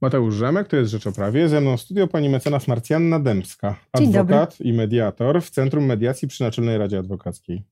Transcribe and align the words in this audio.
Mateusz 0.00 0.34
Rzemek, 0.34 0.68
to 0.68 0.76
jest 0.76 0.90
Rzecz 0.90 1.06
o 1.06 1.12
Prawie. 1.12 1.48
Ze 1.48 1.60
mną 1.60 1.76
studio 1.76 2.06
pani 2.08 2.28
mecenas 2.28 2.68
Marcjanna 2.68 3.20
Dębska, 3.20 3.76
adwokat 3.92 4.60
i 4.60 4.72
mediator 4.72 5.42
w 5.42 5.50
Centrum 5.50 5.84
Mediacji 5.84 6.28
przy 6.28 6.42
Naczelnej 6.42 6.78
Radzie 6.78 6.98
Adwokackiej. 6.98 7.62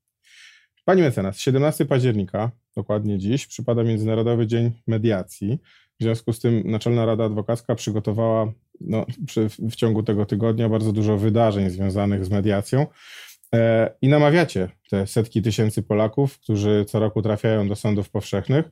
Pani 0.85 1.03
mecenas, 1.03 1.39
17 1.39 1.87
października, 1.87 2.51
dokładnie 2.77 3.19
dziś, 3.19 3.47
przypada 3.47 3.83
Międzynarodowy 3.85 4.47
Dzień 4.47 4.73
Mediacji. 4.87 5.59
W 6.01 6.03
związku 6.03 6.33
z 6.33 6.41
tym 6.41 6.63
Naczelna 6.65 7.07
Rada 7.07 7.25
Adwokacka 7.25 7.75
przygotowała 7.75 8.53
no, 8.81 9.07
przy, 9.27 9.49
w 9.49 9.77
ciągu 9.77 10.03
tego 10.03 10.27
tygodnia 10.27 10.69
bardzo 10.69 10.93
dużo 10.93 11.17
wydarzeń 11.17 11.71
związanych 11.71 12.25
z 12.25 12.31
mediacją. 12.31 12.87
E, 13.55 13.91
I 14.03 14.09
namawiacie 14.09 14.69
te 14.91 15.07
setki 15.07 15.43
tysięcy 15.43 15.83
Polaków, 15.83 16.39
którzy 16.39 16.85
co 16.89 17.01
roku 17.01 17.23
trafiają 17.23 17.69
do 17.69 17.77
sądów 17.77 18.11
powszechnych, 18.11 18.71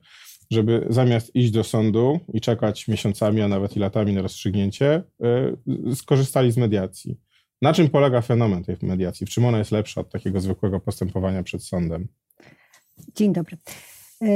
żeby 0.50 0.86
zamiast 0.90 1.34
iść 1.34 1.50
do 1.50 1.64
sądu 1.64 2.20
i 2.32 2.40
czekać 2.40 2.88
miesiącami, 2.88 3.42
a 3.42 3.48
nawet 3.48 3.76
i 3.76 3.80
latami 3.80 4.12
na 4.12 4.22
rozstrzygnięcie, 4.22 5.02
e, 5.22 5.94
skorzystali 5.94 6.52
z 6.52 6.57
mediacji. 6.57 7.16
Na 7.62 7.75
czym 7.75 7.88
polega 7.88 8.21
fenomen 8.21 8.64
tej 8.64 8.76
mediacji? 8.82 9.26
W 9.26 9.30
czym 9.30 9.44
ona 9.44 9.58
jest 9.58 9.72
lepsza 9.72 10.00
od 10.00 10.11
takiego 10.11 10.40
zwykłego 10.40 10.80
postępowania 10.80 11.43
przed 11.43 11.64
sądem? 11.64 12.08
Dzień 13.14 13.32
dobry. 13.32 13.57
E, 14.22 14.29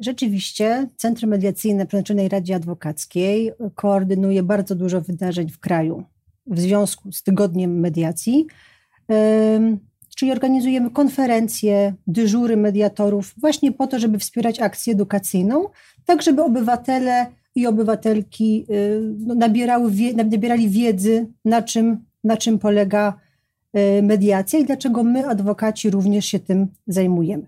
rzeczywiście 0.00 0.88
Centrum 0.96 1.30
Mediacyjne 1.30 1.86
przy 1.86 2.28
Radzie 2.28 2.54
Adwokackiej 2.54 3.52
koordynuje 3.74 4.42
bardzo 4.42 4.74
dużo 4.74 5.00
wydarzeń 5.00 5.50
w 5.50 5.58
kraju 5.58 6.04
w 6.46 6.60
związku 6.60 7.12
z 7.12 7.22
Tygodniem 7.22 7.80
Mediacji 7.80 8.46
czyli 10.14 10.32
organizujemy 10.32 10.90
konferencje, 10.90 11.94
dyżury 12.06 12.56
mediatorów, 12.56 13.34
właśnie 13.36 13.72
po 13.72 13.86
to, 13.86 13.98
żeby 13.98 14.18
wspierać 14.18 14.60
akcję 14.60 14.92
edukacyjną, 14.92 15.64
tak 16.04 16.22
żeby 16.22 16.42
obywatele 16.42 17.26
i 17.54 17.66
obywatelki 17.66 18.66
y, 18.70 19.00
no, 19.18 19.34
nabierały, 19.34 19.92
nabierali 20.14 20.68
wiedzy, 20.68 21.26
na 21.44 21.62
czym, 21.62 22.04
na 22.24 22.36
czym 22.36 22.58
polega 22.58 23.20
y, 23.98 24.02
mediacja 24.02 24.58
i 24.58 24.64
dlaczego 24.64 25.02
my, 25.02 25.26
adwokaci, 25.26 25.90
również 25.90 26.26
się 26.26 26.38
tym 26.38 26.66
zajmujemy. 26.86 27.46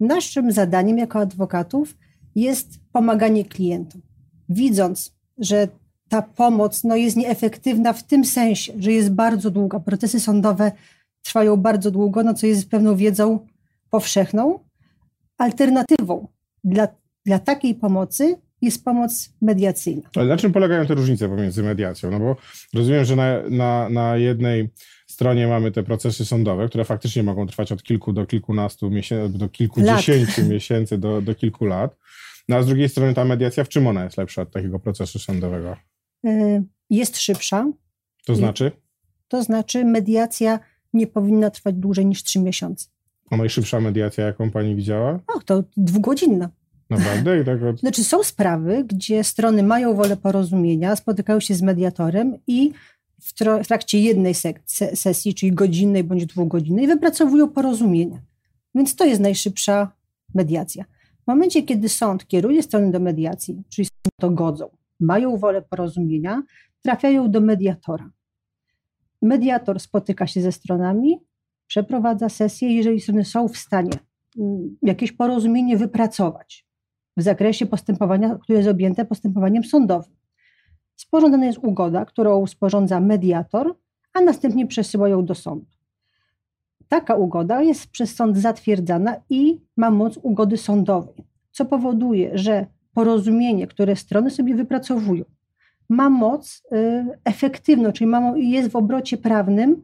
Naszym 0.00 0.52
zadaniem 0.52 0.98
jako 0.98 1.18
adwokatów 1.18 1.96
jest 2.34 2.68
pomaganie 2.92 3.44
klientom. 3.44 4.00
Widząc, 4.48 5.14
że 5.38 5.68
ta 6.08 6.22
pomoc 6.22 6.84
no, 6.84 6.96
jest 6.96 7.16
nieefektywna 7.16 7.92
w 7.92 8.02
tym 8.02 8.24
sensie, 8.24 8.72
że 8.78 8.92
jest 8.92 9.10
bardzo 9.10 9.50
długa, 9.50 9.80
procesy 9.80 10.20
sądowe 10.20 10.72
trwają 11.24 11.56
bardzo 11.56 11.90
długo, 11.90 12.22
no 12.22 12.34
co 12.34 12.46
jest 12.46 12.70
pewną 12.70 12.96
wiedzą 12.96 13.46
powszechną. 13.90 14.58
Alternatywą 15.38 16.28
dla, 16.64 16.88
dla 17.26 17.38
takiej 17.38 17.74
pomocy 17.74 18.36
jest 18.62 18.84
pomoc 18.84 19.32
mediacyjna. 19.40 20.02
Ale 20.16 20.26
na 20.26 20.36
czym 20.36 20.52
polegają 20.52 20.86
te 20.86 20.94
różnice 20.94 21.28
pomiędzy 21.28 21.62
mediacją? 21.62 22.10
No 22.10 22.18
bo 22.18 22.36
rozumiem, 22.74 23.04
że 23.04 23.16
na, 23.16 23.42
na, 23.50 23.88
na 23.88 24.16
jednej 24.16 24.70
stronie 25.06 25.46
mamy 25.46 25.72
te 25.72 25.82
procesy 25.82 26.24
sądowe, 26.24 26.68
które 26.68 26.84
faktycznie 26.84 27.22
mogą 27.22 27.46
trwać 27.46 27.72
od 27.72 27.82
kilku 27.82 28.12
do 28.12 28.26
kilkunastu 28.26 28.90
miesięcy, 28.90 29.38
do 29.38 29.48
kilkudziesięciu 29.48 30.40
lat. 30.40 30.50
miesięcy 30.50 30.98
do, 30.98 31.22
do 31.22 31.34
kilku 31.34 31.64
lat. 31.64 31.96
No 32.48 32.56
a 32.56 32.62
z 32.62 32.66
drugiej 32.66 32.88
strony 32.88 33.14
ta 33.14 33.24
mediacja, 33.24 33.64
w 33.64 33.68
czym 33.68 33.86
ona 33.86 34.04
jest 34.04 34.16
lepsza 34.16 34.42
od 34.42 34.50
takiego 34.50 34.78
procesu 34.78 35.18
sądowego? 35.18 35.76
Y, 36.26 36.62
jest 36.90 37.18
szybsza. 37.18 37.72
To 38.26 38.34
znaczy? 38.34 38.72
To 39.28 39.42
znaczy 39.42 39.84
mediacja 39.84 40.58
nie 40.94 41.06
powinna 41.06 41.50
trwać 41.50 41.74
dłużej 41.74 42.06
niż 42.06 42.22
trzy 42.22 42.40
miesiące. 42.40 42.88
A 43.30 43.36
najszybsza 43.36 43.80
mediacja, 43.80 44.26
jaką 44.26 44.50
pani 44.50 44.74
widziała? 44.74 45.20
O, 45.34 45.40
to 45.40 45.64
dwugodzinna. 45.76 46.50
Naprawdę? 46.90 47.40
I 47.40 47.44
tak 47.44 47.62
od... 47.62 47.80
Znaczy 47.80 48.04
są 48.04 48.22
sprawy, 48.22 48.84
gdzie 48.84 49.24
strony 49.24 49.62
mają 49.62 49.94
wolę 49.94 50.16
porozumienia, 50.16 50.96
spotykają 50.96 51.40
się 51.40 51.54
z 51.54 51.62
mediatorem 51.62 52.38
i 52.46 52.72
w, 53.20 53.32
w 53.62 53.66
trakcie 53.66 54.00
jednej 54.00 54.34
sesji, 54.94 55.34
czyli 55.34 55.52
godzinnej 55.52 56.04
bądź 56.04 56.26
dwugodzinnej, 56.26 56.86
wypracowują 56.86 57.48
porozumienia. 57.48 58.18
Więc 58.74 58.96
to 58.96 59.04
jest 59.04 59.20
najszybsza 59.20 59.92
mediacja. 60.34 60.84
W 61.24 61.26
momencie, 61.26 61.62
kiedy 61.62 61.88
sąd 61.88 62.26
kieruje 62.26 62.62
strony 62.62 62.90
do 62.90 63.00
mediacji, 63.00 63.62
czyli 63.68 63.88
to 64.20 64.30
godzą, 64.30 64.68
mają 65.00 65.36
wolę 65.36 65.62
porozumienia, 65.62 66.42
trafiają 66.82 67.30
do 67.30 67.40
mediatora. 67.40 68.10
Mediator 69.22 69.80
spotyka 69.80 70.26
się 70.26 70.40
ze 70.40 70.52
stronami, 70.52 71.18
przeprowadza 71.66 72.28
sesję, 72.28 72.74
jeżeli 72.74 73.00
strony 73.00 73.24
są 73.24 73.48
w 73.48 73.56
stanie 73.56 73.92
mm, 74.38 74.76
jakieś 74.82 75.12
porozumienie 75.12 75.76
wypracować 75.76 76.66
w 77.16 77.22
zakresie 77.22 77.66
postępowania, 77.66 78.38
które 78.38 78.58
jest 78.58 78.70
objęte 78.70 79.04
postępowaniem 79.04 79.64
sądowym. 79.64 80.16
Sporządzona 80.96 81.46
jest 81.46 81.58
ugoda, 81.58 82.04
którą 82.04 82.46
sporządza 82.46 83.00
mediator, 83.00 83.76
a 84.12 84.20
następnie 84.20 84.66
przesyłają 84.66 85.24
do 85.24 85.34
sądu. 85.34 85.66
Taka 86.88 87.14
ugoda 87.14 87.62
jest 87.62 87.86
przez 87.86 88.14
sąd 88.14 88.38
zatwierdzana 88.38 89.16
i 89.30 89.60
ma 89.76 89.90
moc 89.90 90.18
ugody 90.22 90.56
sądowej, 90.56 91.14
co 91.50 91.64
powoduje, 91.64 92.38
że 92.38 92.66
porozumienie, 92.94 93.66
które 93.66 93.96
strony 93.96 94.30
sobie 94.30 94.54
wypracowują, 94.54 95.24
ma 95.88 96.10
moc 96.10 96.62
y, 96.72 97.04
efektywną, 97.24 97.92
czyli 97.92 98.06
ma, 98.10 98.32
jest 98.36 98.70
w 98.70 98.76
obrocie 98.76 99.16
prawnym 99.16 99.82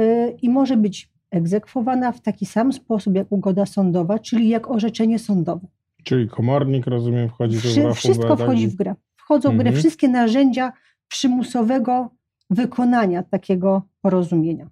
y, 0.00 0.36
i 0.42 0.48
może 0.48 0.76
być 0.76 1.10
egzekwowana 1.30 2.12
w 2.12 2.20
taki 2.20 2.46
sam 2.46 2.72
sposób 2.72 3.14
jak 3.14 3.32
ugoda 3.32 3.66
sądowa, 3.66 4.18
czyli 4.18 4.48
jak 4.48 4.70
orzeczenie 4.70 5.18
sądowe. 5.18 5.66
Czyli 6.04 6.28
komornik, 6.28 6.86
rozumiem, 6.86 7.28
wchodzi 7.28 7.56
w 7.56 7.74
grę. 7.74 7.94
Wszystko 7.94 8.36
wchodzi 8.36 8.68
w 8.68 8.74
grę. 8.74 8.94
Wchodzą 9.16 9.50
w 9.50 9.56
grę 9.56 9.66
mhm. 9.66 9.76
wszystkie 9.76 10.08
narzędzia 10.08 10.72
przymusowego 11.08 12.10
wykonania 12.50 13.22
takiego 13.22 13.82
porozumienia. 14.00 14.70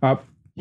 A 0.00 0.16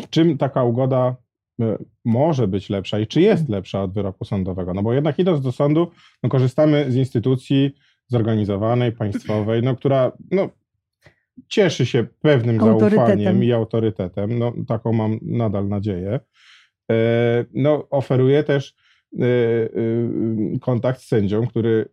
czym 0.09 0.37
taka 0.37 0.63
ugoda 0.63 1.15
y, 1.61 1.77
może 2.05 2.47
być 2.47 2.69
lepsza 2.69 2.99
i 2.99 3.07
czy 3.07 3.21
jest 3.21 3.49
lepsza 3.49 3.83
od 3.83 3.93
wyroku 3.93 4.25
sądowego? 4.25 4.73
No 4.73 4.83
bo 4.83 4.93
jednak 4.93 5.19
idąc 5.19 5.41
do 5.41 5.51
sądu, 5.51 5.91
no 6.23 6.29
korzystamy 6.29 6.91
z 6.91 6.95
instytucji 6.95 7.75
zorganizowanej, 8.09 8.91
państwowej, 8.91 9.63
no, 9.63 9.75
która 9.75 10.11
no, 10.31 10.49
cieszy 11.47 11.85
się 11.85 12.07
pewnym 12.21 12.59
zaufaniem 12.59 13.43
i 13.43 13.51
autorytetem. 13.51 14.39
No, 14.39 14.53
taką 14.67 14.93
mam 14.93 15.19
nadal 15.21 15.67
nadzieję. 15.67 16.19
E, 16.91 17.45
no, 17.53 17.89
oferuje 17.89 18.43
też 18.43 18.75
e, 19.19 19.25
e, 19.25 19.69
kontakt 20.61 21.01
z 21.01 21.07
sędzią, 21.07 21.47
który 21.47 21.85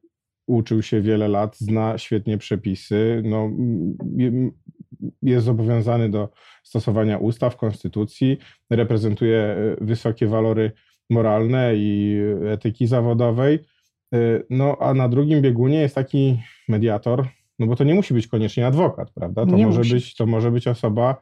uczył 0.46 0.82
się 0.82 1.00
wiele 1.00 1.28
lat, 1.28 1.56
zna 1.56 1.98
świetnie 1.98 2.38
przepisy, 2.38 3.22
no, 3.24 3.50
jest 5.22 5.46
zobowiązany 5.46 6.10
do 6.10 6.28
stosowania 6.62 7.18
ustaw, 7.18 7.56
konstytucji, 7.56 8.38
reprezentuje 8.70 9.56
wysokie 9.80 10.26
walory 10.26 10.72
moralne 11.10 11.72
i 11.76 12.18
etyki 12.46 12.86
zawodowej. 12.86 13.58
Y, 14.14 14.46
no 14.50 14.76
a 14.80 14.94
na 14.94 15.08
drugim 15.08 15.42
biegunie 15.42 15.80
jest 15.80 15.94
taki 15.94 16.40
mediator, 16.68 17.28
no 17.58 17.66
bo 17.66 17.76
to 17.76 17.84
nie 17.84 17.94
musi 17.94 18.14
być 18.14 18.26
koniecznie 18.26 18.66
adwokat, 18.66 19.10
prawda? 19.10 19.46
To, 19.46 19.56
może 19.56 19.80
być, 19.80 20.14
to 20.14 20.26
może 20.26 20.50
być 20.50 20.68
osoba 20.68 21.16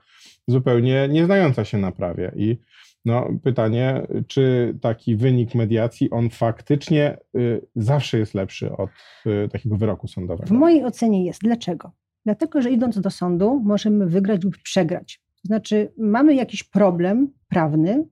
zupełnie 0.49 1.09
nieznająca 1.09 1.65
się 1.65 1.79
na 1.79 1.93
prawie. 1.93 2.33
I 2.37 2.59
no, 3.05 3.29
pytanie, 3.43 4.07
czy 4.27 4.75
taki 4.81 5.17
wynik 5.17 5.55
mediacji, 5.55 6.11
on 6.11 6.31
faktycznie 6.31 7.19
y, 7.37 7.67
zawsze 7.77 8.19
jest 8.19 8.35
lepszy 8.35 8.77
od 8.77 8.91
y, 9.27 9.49
takiego 9.49 9.77
wyroku 9.77 10.09
sądowego? 10.09 10.47
W 10.47 10.59
mojej 10.59 10.85
ocenie 10.85 11.25
jest. 11.25 11.41
Dlaczego? 11.41 11.93
Dlatego, 12.25 12.63
że 12.63 12.71
idąc 12.71 13.01
do 13.01 13.11
sądu, 13.11 13.61
możemy 13.65 14.07
wygrać 14.07 14.45
lub 14.45 14.57
przegrać. 14.59 15.21
To 15.43 15.47
znaczy, 15.47 15.93
mamy 15.99 16.35
jakiś 16.35 16.65
problem 16.65 17.33
prawny, 17.49 18.05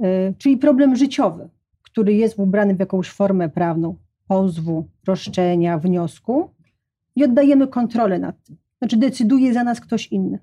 y, 0.00 0.34
czyli 0.38 0.56
problem 0.56 0.96
życiowy 0.96 1.48
który 1.98 2.14
jest 2.14 2.38
ubrany 2.38 2.74
w 2.74 2.80
jakąś 2.80 3.10
formę 3.10 3.48
prawną, 3.48 3.96
pozwu, 4.28 4.88
roszczenia, 5.06 5.78
wniosku 5.78 6.50
i 7.16 7.24
oddajemy 7.24 7.68
kontrolę 7.68 8.18
nad 8.18 8.42
tym. 8.42 8.56
Znaczy 8.78 8.96
decyduje 8.96 9.54
za 9.54 9.64
nas 9.64 9.80
ktoś 9.80 10.06
inny. 10.06 10.38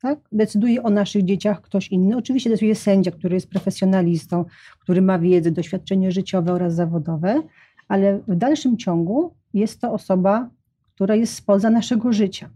Tak? 0.00 0.18
Decyduje 0.32 0.82
o 0.82 0.90
naszych 0.90 1.24
dzieciach 1.24 1.60
ktoś 1.60 1.88
inny. 1.88 2.16
Oczywiście 2.16 2.50
decyduje 2.50 2.74
sędzia, 2.74 3.10
który 3.10 3.34
jest 3.34 3.50
profesjonalistą, 3.50 4.44
który 4.80 5.02
ma 5.02 5.18
wiedzę, 5.18 5.50
doświadczenie 5.50 6.12
życiowe 6.12 6.52
oraz 6.52 6.74
zawodowe, 6.74 7.42
ale 7.88 8.18
w 8.28 8.36
dalszym 8.36 8.76
ciągu 8.76 9.34
jest 9.54 9.80
to 9.80 9.92
osoba, 9.92 10.50
która 10.94 11.14
jest 11.14 11.34
spoza 11.34 11.70
naszego 11.70 12.12
życia. 12.12 12.50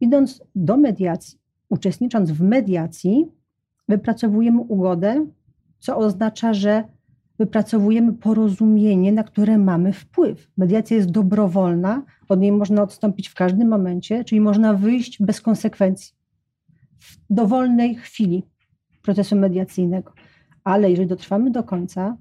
Idąc 0.00 0.42
do 0.54 0.76
mediacji, 0.76 1.38
uczestnicząc 1.68 2.30
w 2.30 2.42
mediacji, 2.42 3.28
wypracowujemy 3.88 4.60
ugodę, 4.60 5.26
co 5.78 5.96
oznacza, 5.96 6.54
że 6.54 6.97
wypracowujemy 7.38 8.12
porozumienie, 8.12 9.12
na 9.12 9.22
które 9.22 9.58
mamy 9.58 9.92
wpływ. 9.92 10.50
Mediacja 10.56 10.96
jest 10.96 11.10
dobrowolna, 11.10 12.02
od 12.28 12.40
niej 12.40 12.52
można 12.52 12.82
odstąpić 12.82 13.28
w 13.28 13.34
każdym 13.34 13.68
momencie, 13.68 14.24
czyli 14.24 14.40
można 14.40 14.74
wyjść 14.74 15.22
bez 15.22 15.40
konsekwencji 15.40 16.14
w 16.98 17.18
dowolnej 17.30 17.94
chwili 17.94 18.42
procesu 19.02 19.36
mediacyjnego. 19.36 20.12
Ale 20.64 20.90
jeżeli 20.90 21.08
dotrwamy 21.08 21.50
do 21.50 21.62
końca, 21.62 22.16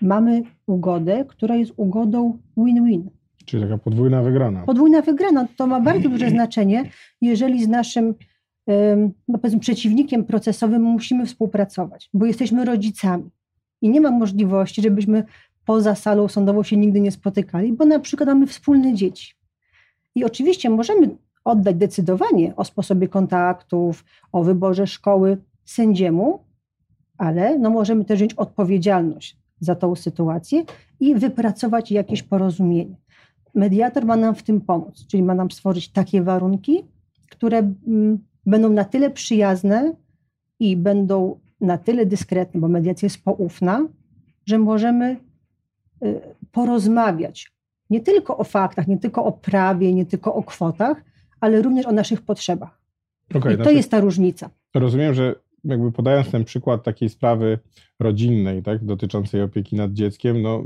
mamy 0.00 0.42
ugodę, 0.66 1.24
która 1.28 1.56
jest 1.56 1.72
ugodą 1.76 2.38
win-win. 2.56 3.10
Czyli 3.44 3.62
taka 3.62 3.78
podwójna 3.78 4.22
wygrana. 4.22 4.64
Podwójna 4.64 5.02
wygrana 5.02 5.48
to 5.56 5.66
ma 5.66 5.80
bardzo 5.80 6.08
duże 6.08 6.30
znaczenie, 6.36 6.90
jeżeli 7.20 7.64
z 7.64 7.68
naszym 7.68 8.14
no 9.28 9.38
powiedzmy, 9.38 9.60
przeciwnikiem 9.60 10.24
procesowym 10.24 10.82
musimy 10.82 11.26
współpracować, 11.26 12.10
bo 12.14 12.26
jesteśmy 12.26 12.64
rodzicami 12.64 13.30
i 13.82 13.90
nie 13.90 14.00
ma 14.00 14.10
możliwości, 14.10 14.82
żebyśmy 14.82 15.24
poza 15.64 15.94
salą 15.94 16.28
sądową 16.28 16.62
się 16.62 16.76
nigdy 16.76 17.00
nie 17.00 17.12
spotykali, 17.12 17.72
bo 17.72 17.84
na 17.84 17.98
przykład 17.98 18.26
mamy 18.26 18.46
wspólne 18.46 18.94
dzieci. 18.94 19.34
I 20.14 20.24
oczywiście 20.24 20.70
możemy 20.70 21.16
oddać 21.44 21.76
decydowanie 21.76 22.56
o 22.56 22.64
sposobie 22.64 23.08
kontaktów, 23.08 24.04
o 24.32 24.42
wyborze 24.42 24.86
szkoły 24.86 25.38
sędziemu, 25.64 26.44
ale 27.18 27.58
no 27.58 27.70
możemy 27.70 28.04
też 28.04 28.18
wziąć 28.18 28.34
odpowiedzialność 28.34 29.36
za 29.60 29.74
tą 29.74 29.94
sytuację 29.94 30.64
i 31.00 31.14
wypracować 31.14 31.90
jakieś 31.90 32.22
porozumienie. 32.22 32.96
Mediator 33.54 34.04
ma 34.04 34.16
nam 34.16 34.34
w 34.34 34.42
tym 34.42 34.60
pomóc, 34.60 35.06
czyli 35.06 35.22
ma 35.22 35.34
nam 35.34 35.50
stworzyć 35.50 35.88
takie 35.88 36.22
warunki, 36.22 36.84
które 37.30 37.58
mm, 37.58 38.18
będą 38.46 38.68
na 38.68 38.84
tyle 38.84 39.10
przyjazne 39.10 39.94
i 40.60 40.76
będą 40.76 41.40
na 41.62 41.78
tyle 41.78 42.06
dyskretne, 42.06 42.60
bo 42.60 42.68
mediacja 42.68 43.06
jest 43.06 43.24
poufna, 43.24 43.88
że 44.46 44.58
możemy 44.58 45.16
y, 46.04 46.20
porozmawiać 46.52 47.52
nie 47.90 48.00
tylko 48.00 48.38
o 48.38 48.44
faktach, 48.44 48.88
nie 48.88 48.98
tylko 48.98 49.24
o 49.24 49.32
prawie, 49.32 49.94
nie 49.94 50.06
tylko 50.06 50.34
o 50.34 50.42
kwotach, 50.42 51.04
ale 51.40 51.62
również 51.62 51.86
o 51.86 51.92
naszych 51.92 52.22
potrzebach. 52.22 52.78
Okay, 53.34 53.52
I 53.52 53.56
to 53.56 53.62
znaczy, 53.62 53.76
jest 53.76 53.90
ta 53.90 54.00
różnica. 54.00 54.50
Rozumiem, 54.74 55.14
że 55.14 55.34
jakby 55.64 55.92
podając 55.92 56.30
ten 56.30 56.44
przykład 56.44 56.82
takiej 56.82 57.08
sprawy 57.08 57.58
rodzinnej, 58.00 58.62
tak, 58.62 58.84
dotyczącej 58.84 59.42
opieki 59.42 59.76
nad 59.76 59.92
dzieckiem, 59.92 60.42
no, 60.42 60.64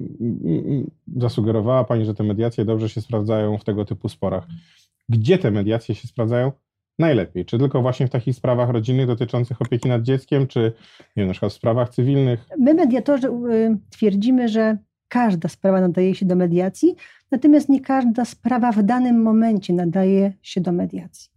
zasugerowała 1.16 1.84
Pani, 1.84 2.04
że 2.04 2.14
te 2.14 2.24
mediacje 2.24 2.64
dobrze 2.64 2.88
się 2.88 3.00
sprawdzają 3.00 3.58
w 3.58 3.64
tego 3.64 3.84
typu 3.84 4.08
sporach. 4.08 4.46
Gdzie 5.08 5.38
te 5.38 5.50
mediacje 5.50 5.94
się 5.94 6.08
sprawdzają? 6.08 6.52
Najlepiej? 6.98 7.44
Czy 7.44 7.58
tylko 7.58 7.82
właśnie 7.82 8.06
w 8.06 8.10
takich 8.10 8.36
sprawach 8.36 8.70
rodzinnych 8.70 9.06
dotyczących 9.06 9.62
opieki 9.62 9.88
nad 9.88 10.02
dzieckiem, 10.02 10.46
czy 10.46 10.60
nie 10.98 11.04
wiem, 11.16 11.26
na 11.26 11.32
przykład 11.32 11.52
w 11.52 11.54
sprawach 11.54 11.88
cywilnych? 11.88 12.46
My 12.58 12.74
mediatorzy 12.74 13.28
y, 13.28 13.78
twierdzimy, 13.90 14.48
że 14.48 14.78
każda 15.08 15.48
sprawa 15.48 15.80
nadaje 15.80 16.14
się 16.14 16.26
do 16.26 16.36
mediacji, 16.36 16.96
natomiast 17.30 17.68
nie 17.68 17.80
każda 17.80 18.24
sprawa 18.24 18.72
w 18.72 18.82
danym 18.82 19.22
momencie 19.22 19.72
nadaje 19.72 20.32
się 20.42 20.60
do 20.60 20.72
mediacji. 20.72 21.30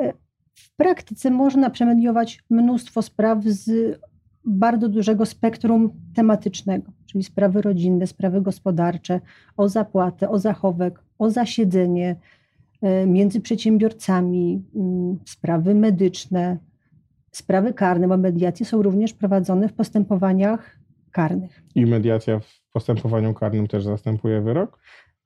Y, 0.00 0.12
w 0.54 0.76
praktyce 0.76 1.30
można 1.30 1.70
przemediować 1.70 2.44
mnóstwo 2.50 3.02
spraw 3.02 3.44
z 3.44 3.98
bardzo 4.44 4.88
dużego 4.88 5.26
spektrum 5.26 5.90
tematycznego, 6.14 6.92
czyli 7.06 7.24
sprawy 7.24 7.62
rodzinne, 7.62 8.06
sprawy 8.06 8.40
gospodarcze, 8.40 9.20
o 9.56 9.68
zapłatę, 9.68 10.28
o 10.28 10.38
zachowek, 10.38 11.02
o 11.18 11.30
zasiedzenie, 11.30 12.16
między 13.06 13.40
przedsiębiorcami, 13.40 14.64
mm, 14.74 15.18
sprawy 15.24 15.74
medyczne, 15.74 16.58
sprawy 17.32 17.74
karne, 17.74 18.08
bo 18.08 18.16
mediacje 18.16 18.66
są 18.66 18.82
również 18.82 19.12
prowadzone 19.12 19.68
w 19.68 19.72
postępowaniach 19.72 20.78
karnych. 21.12 21.62
I 21.74 21.86
mediacja 21.86 22.40
w 22.40 22.72
postępowaniu 22.72 23.34
karnym 23.34 23.66
też 23.66 23.84
zastępuje 23.84 24.40
wyrok? 24.40 24.78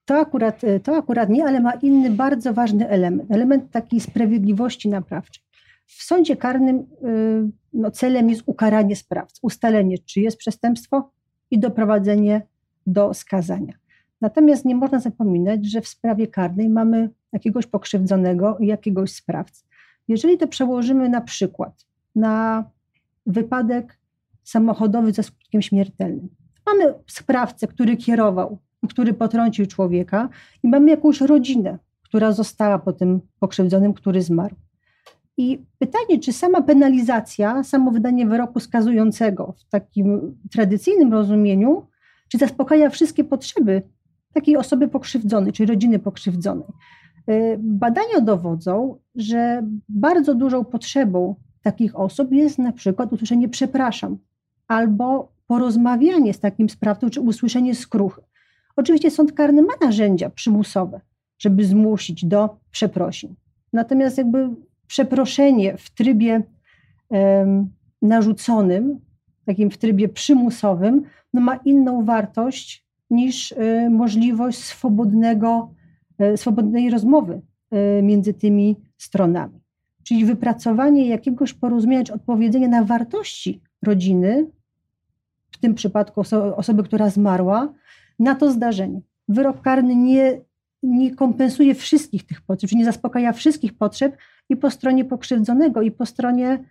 To 0.04 0.18
akurat, 0.18 0.64
e, 0.64 0.80
to 0.80 0.96
akurat 0.96 1.28
nie, 1.28 1.44
ale 1.44 1.60
ma 1.60 1.72
inny 1.72 2.10
bardzo 2.10 2.54
ważny 2.54 2.88
element, 2.88 3.30
element 3.30 3.70
takiej 3.70 4.00
sprawiedliwości 4.00 4.88
naprawczej. 4.88 5.44
W 5.86 6.02
sądzie 6.02 6.36
karnym 6.36 6.76
e, 6.76 6.84
no, 7.72 7.90
celem 7.90 8.30
jest 8.30 8.42
ukaranie 8.46 8.96
sprawcy, 8.96 9.38
ustalenie, 9.42 9.98
czy 9.98 10.20
jest 10.20 10.36
przestępstwo 10.36 11.10
i 11.50 11.58
doprowadzenie 11.58 12.42
do 12.86 13.14
skazania. 13.14 13.72
Natomiast 14.20 14.64
nie 14.64 14.74
można 14.74 14.98
zapominać, 14.98 15.66
że 15.66 15.80
w 15.80 15.88
sprawie 15.88 16.26
karnej 16.26 16.68
mamy 16.68 17.10
jakiegoś 17.32 17.66
pokrzywdzonego 17.66 18.58
i 18.58 18.66
jakiegoś 18.66 19.12
sprawcy. 19.12 19.64
Jeżeli 20.08 20.38
to 20.38 20.48
przełożymy 20.48 21.08
na 21.08 21.20
przykład 21.20 21.86
na 22.14 22.64
wypadek 23.26 23.98
samochodowy 24.42 25.12
ze 25.12 25.22
skutkiem 25.22 25.62
śmiertelnym, 25.62 26.28
mamy 26.66 26.94
sprawcę, 27.06 27.66
który 27.66 27.96
kierował 27.96 28.58
i 28.82 28.88
który 28.88 29.14
potrącił 29.14 29.66
człowieka, 29.66 30.28
i 30.62 30.68
mamy 30.68 30.90
jakąś 30.90 31.20
rodzinę, 31.20 31.78
która 32.02 32.32
została 32.32 32.78
po 32.78 32.92
tym 32.92 33.20
pokrzywdzonym, 33.40 33.94
który 33.94 34.22
zmarł. 34.22 34.54
I 35.36 35.64
pytanie, 35.78 36.20
czy 36.20 36.32
sama 36.32 36.62
penalizacja, 36.62 37.64
samo 37.64 37.90
wydanie 37.90 38.26
wyroku 38.26 38.60
skazującego 38.60 39.54
w 39.58 39.64
takim 39.64 40.38
tradycyjnym 40.52 41.12
rozumieniu, 41.12 41.86
czy 42.28 42.38
zaspokaja 42.38 42.90
wszystkie 42.90 43.24
potrzeby 43.24 43.82
takiej 44.36 44.56
osoby 44.56 44.88
pokrzywdzonej, 44.88 45.52
czy 45.52 45.66
rodziny 45.66 45.98
pokrzywdzonej. 45.98 46.68
Y, 47.30 47.58
badania 47.58 48.20
dowodzą, 48.20 48.98
że 49.14 49.62
bardzo 49.88 50.34
dużą 50.34 50.64
potrzebą 50.64 51.34
takich 51.62 51.98
osób 51.98 52.32
jest 52.32 52.58
na 52.58 52.72
przykład 52.72 53.12
usłyszenie 53.12 53.48
przepraszam 53.48 54.18
albo 54.68 55.32
porozmawianie 55.46 56.34
z 56.34 56.40
takim 56.40 56.68
sprawcą, 56.68 57.10
czy 57.10 57.20
usłyszenie 57.20 57.74
skruchy. 57.74 58.22
Oczywiście 58.76 59.10
sąd 59.10 59.32
karny 59.32 59.62
ma 59.62 59.72
narzędzia 59.80 60.30
przymusowe, 60.30 61.00
żeby 61.38 61.64
zmusić 61.64 62.24
do 62.24 62.56
przeprosin. 62.70 63.34
Natomiast 63.72 64.18
jakby 64.18 64.48
przeproszenie 64.86 65.76
w 65.76 65.90
trybie 65.90 66.42
um, 67.08 67.70
narzuconym, 68.02 69.00
takim 69.44 69.70
w 69.70 69.78
trybie 69.78 70.08
przymusowym, 70.08 71.02
no 71.34 71.40
ma 71.40 71.56
inną 71.56 72.04
wartość 72.04 72.85
niż 73.10 73.52
y, 73.52 73.90
możliwość 73.90 74.58
swobodnego, 74.58 75.70
y, 76.34 76.36
swobodnej 76.36 76.90
rozmowy 76.90 77.40
y, 77.98 78.02
między 78.02 78.34
tymi 78.34 78.76
stronami. 78.98 79.60
Czyli 80.02 80.24
wypracowanie 80.24 81.06
jakiegoś 81.06 81.52
porozumienia 81.52 82.04
czy 82.04 82.12
odpowiedzenia 82.12 82.68
na 82.68 82.84
wartości 82.84 83.60
rodziny, 83.82 84.46
w 85.50 85.58
tym 85.58 85.74
przypadku 85.74 86.20
oso 86.20 86.56
osoby, 86.56 86.82
która 86.82 87.10
zmarła, 87.10 87.72
na 88.18 88.34
to 88.34 88.52
zdarzenie. 88.52 89.00
Wyrok 89.28 89.60
karny 89.60 89.96
nie, 89.96 90.40
nie 90.82 91.14
kompensuje 91.14 91.74
wszystkich 91.74 92.26
tych 92.26 92.40
potrzeb, 92.40 92.70
czy 92.70 92.76
nie 92.76 92.84
zaspokaja 92.84 93.32
wszystkich 93.32 93.74
potrzeb 93.74 94.16
i 94.48 94.56
po 94.56 94.70
stronie 94.70 95.04
pokrzywdzonego, 95.04 95.82
i 95.82 95.90
po 95.90 96.06
stronie 96.06 96.64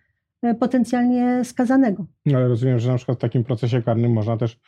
potencjalnie 0.59 1.43
skazanego. 1.43 2.05
Ale 2.35 2.47
rozumiem, 2.47 2.79
że 2.79 2.91
na 2.91 2.97
przykład 2.97 3.17
w 3.17 3.21
takim 3.21 3.43
procesie 3.43 3.81
karnym 3.81 4.13
można 4.13 4.37
też 4.37 4.59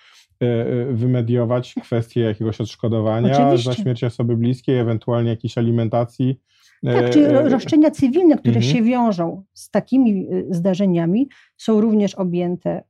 wymediować 0.92 1.76
kwestię 1.84 2.22
jakiegoś 2.22 2.62
odszkodowania 2.62 3.34
Oczywiście. 3.34 3.72
za 3.72 3.76
śmierć 3.76 4.04
osoby 4.04 4.38
bliskiej, 4.38 4.80
ewentualnie 4.80 5.30
jakiejś 5.30 5.58
alimentacji. 5.58 6.40
E, 6.84 6.94
tak, 6.94 7.10
czyli 7.10 7.26
roszczenia 7.26 7.92
cywilne, 7.92 8.38
które 8.38 8.56
mhm. 8.56 8.76
się 8.76 8.84
wiążą 8.84 9.44
z 9.54 9.70
takimi 9.70 10.28
zdarzeniami, 10.50 11.30
są 11.58 11.82
również 11.82 12.16
objęte, 12.16 12.84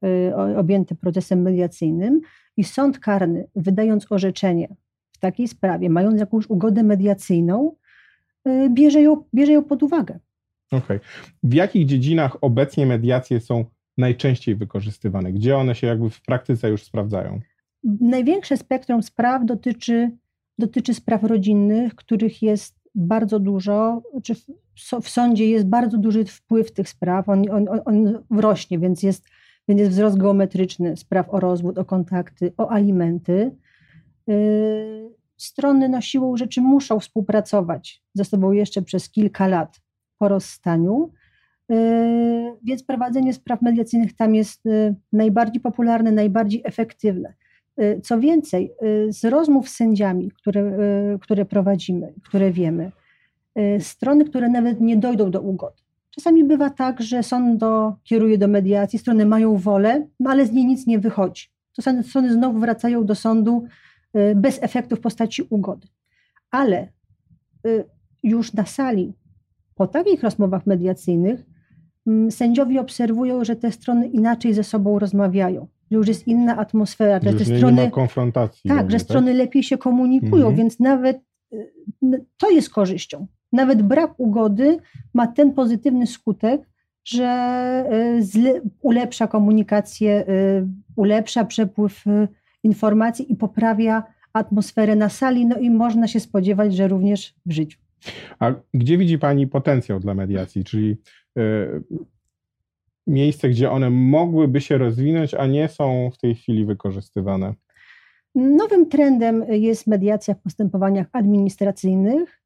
objęte 0.57 0.95
procesem 0.95 1.41
mediacyjnym 1.41 2.21
i 2.57 2.63
sąd 2.63 2.99
karny, 2.99 3.47
wydając 3.55 4.11
orzeczenie 4.11 4.75
w 5.11 5.19
takiej 5.19 5.47
sprawie, 5.47 5.89
mając 5.89 6.19
jakąś 6.19 6.49
ugodę 6.49 6.83
mediacyjną, 6.83 7.75
bierze 8.69 9.01
ją, 9.01 9.23
bierze 9.35 9.51
ją 9.51 9.63
pod 9.63 9.83
uwagę. 9.83 10.19
Okej. 10.71 10.97
Okay. 10.97 10.99
W 11.43 11.53
jakich 11.53 11.85
dziedzinach 11.85 12.37
obecnie 12.41 12.85
mediacje 12.85 13.39
są 13.39 13.65
najczęściej 13.97 14.55
wykorzystywane? 14.55 15.33
Gdzie 15.33 15.57
one 15.57 15.75
się 15.75 15.87
jakby 15.87 16.09
w 16.09 16.21
praktyce 16.21 16.69
już 16.69 16.83
sprawdzają? 16.83 17.39
Największe 17.83 18.57
spektrum 18.57 19.03
spraw 19.03 19.45
dotyczy, 19.45 20.11
dotyczy 20.59 20.93
spraw 20.93 21.23
rodzinnych, 21.23 21.95
których 21.95 22.41
jest 22.41 22.79
bardzo 22.95 23.39
dużo, 23.39 24.01
czy 24.23 24.35
w, 24.35 24.45
w 25.03 25.09
sądzie 25.09 25.49
jest 25.49 25.67
bardzo 25.67 25.97
duży 25.97 26.25
wpływ 26.25 26.71
tych 26.71 26.89
spraw, 26.89 27.29
on, 27.29 27.43
on, 27.51 27.67
on 27.85 28.23
rośnie, 28.31 28.79
więc 28.79 29.03
jest, 29.03 29.25
więc 29.67 29.79
jest 29.79 29.91
wzrost 29.91 30.17
geometryczny 30.17 30.97
spraw 30.97 31.29
o 31.29 31.39
rozwód, 31.39 31.77
o 31.77 31.85
kontakty, 31.85 32.53
o 32.57 32.71
alimenty. 32.71 33.55
Yy, 34.27 35.17
strony 35.37 35.89
no, 35.89 36.01
siłą 36.01 36.37
rzeczy 36.37 36.61
muszą 36.61 36.99
współpracować 36.99 38.03
ze 38.13 38.25
sobą 38.25 38.51
jeszcze 38.51 38.81
przez 38.81 39.09
kilka 39.09 39.47
lat 39.47 39.81
po 40.17 40.27
rozstaniu, 40.27 41.11
więc 42.63 42.83
prowadzenie 42.83 43.33
spraw 43.33 43.61
mediacyjnych 43.61 44.15
tam 44.15 44.35
jest 44.35 44.65
yy, 44.65 44.95
najbardziej 45.13 45.61
popularne, 45.61 46.11
najbardziej 46.11 46.61
efektywne. 46.65 47.33
Yy, 47.77 48.01
co 48.01 48.19
więcej, 48.19 48.71
z 49.09 49.25
rozmów 49.25 49.69
z 49.69 49.75
sędziami, 49.75 50.31
które, 50.31 50.77
które 51.21 51.45
prowadzimy, 51.45 52.13
które 52.23 52.51
wiemy, 52.51 52.91
strony, 53.79 54.25
które 54.25 54.49
nawet 54.49 54.81
nie 54.81 54.97
dojdą 54.97 55.31
do 55.31 55.41
ugody. 55.41 55.75
Czasami 56.09 56.43
bywa 56.43 56.69
tak, 56.69 57.01
że 57.01 57.23
sąd 57.23 57.59
do, 57.59 57.93
kieruje 58.03 58.37
do 58.37 58.47
mediacji, 58.47 58.99
strony 58.99 59.25
mają 59.25 59.57
wolę, 59.57 60.07
no 60.19 60.29
ale 60.29 60.45
z 60.45 60.51
niej 60.51 60.65
nic 60.65 60.87
nie 60.87 60.99
wychodzi. 60.99 61.47
To 61.75 61.81
strony 62.03 62.33
znowu 62.33 62.59
wracają 62.59 63.05
do 63.05 63.15
sądu 63.15 63.63
bez 64.35 64.63
efektu 64.63 64.95
w 64.95 64.99
postaci 64.99 65.43
ugody. 65.49 65.87
Ale 66.51 66.87
już 68.23 68.53
na 68.53 68.65
sali, 68.65 69.13
po 69.75 69.87
takich 69.87 70.23
rozmowach 70.23 70.65
mediacyjnych, 70.65 71.43
sędziowie 72.29 72.81
obserwują, 72.81 73.43
że 73.43 73.55
te 73.55 73.71
strony 73.71 74.07
inaczej 74.07 74.53
ze 74.53 74.63
sobą 74.63 74.99
rozmawiają. 74.99 75.67
że 75.91 75.97
już 75.97 76.07
jest 76.07 76.27
inna 76.27 76.57
atmosfera, 76.57 77.19
że 77.23 77.31
Już 77.31 77.43
te 77.43 77.51
nie, 77.51 77.57
strony, 77.57 77.77
nie 77.77 77.85
ma 77.87 77.91
konfrontacji. 77.91 78.69
tak, 78.69 78.91
że 78.91 78.99
strony 78.99 79.33
lepiej 79.33 79.63
się 79.63 79.77
komunikują, 79.77 80.35
Mhm. 80.47 80.55
więc 80.55 80.79
nawet 80.79 81.21
y, 81.53 82.25
to 82.37 82.49
jest 82.49 82.69
korzyścią. 82.69 83.27
Nawet 83.51 83.81
brak 83.81 84.13
ugody 84.17 84.77
ma 85.13 85.27
ten 85.27 85.53
pozytywny 85.53 86.07
skutek, 86.07 86.61
że 87.05 87.85
y, 88.17 88.23
zle, 88.23 88.61
ulepsza 88.81 89.27
komunikację, 89.27 90.25
y, 90.29 90.67
ulepsza 90.95 91.45
przepływ 91.45 92.03
informacji 92.63 93.31
i 93.31 93.35
poprawia 93.35 94.03
atmosferę 94.33 94.95
na 94.95 95.09
sali, 95.09 95.45
no 95.45 95.57
i 95.57 95.69
można 95.69 96.07
się 96.07 96.19
spodziewać, 96.19 96.75
że 96.75 96.87
również 96.87 97.33
w 97.45 97.51
życiu. 97.51 97.79
A 98.39 98.51
gdzie 98.73 98.97
widzi 98.97 99.19
Pani 99.19 99.47
potencjał 99.47 99.99
dla 99.99 100.13
mediacji, 100.13 100.63
czyli 100.63 100.97
miejsce, 103.07 103.49
gdzie 103.49 103.71
one 103.71 103.89
mogłyby 103.89 104.61
się 104.61 104.77
rozwinąć, 104.77 105.33
a 105.33 105.47
nie 105.47 105.67
są 105.67 106.09
w 106.13 106.17
tej 106.17 106.35
chwili 106.35 106.65
wykorzystywane? 106.65 107.53
Nowym 108.35 108.89
trendem 108.89 109.45
jest 109.49 109.87
mediacja 109.87 110.33
w 110.33 110.41
postępowaniach 110.41 111.07
administracyjnych. 111.11 112.43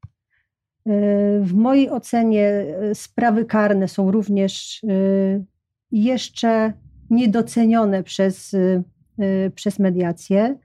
W 1.41 1.51
mojej 1.53 1.89
ocenie 1.89 2.65
y, 2.91 2.95
sprawy 2.95 3.45
karne 3.45 3.87
są 3.87 4.11
również 4.11 4.83
y, 4.83 5.45
jeszcze 5.91 6.73
niedocenione 7.09 8.03
przez, 8.03 8.53
y, 8.53 8.83
y, 9.19 9.51
przez 9.55 9.79
mediację. 9.79 10.57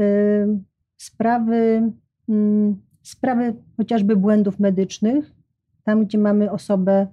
Y, 0.00 0.46
Sprawy, 0.96 1.90
mm, 2.28 2.82
sprawy 3.02 3.54
chociażby 3.76 4.16
błędów 4.16 4.58
medycznych, 4.58 5.32
tam 5.84 6.04
gdzie 6.04 6.18
mamy 6.18 6.50
osobę 6.50 7.02
y, 7.02 7.06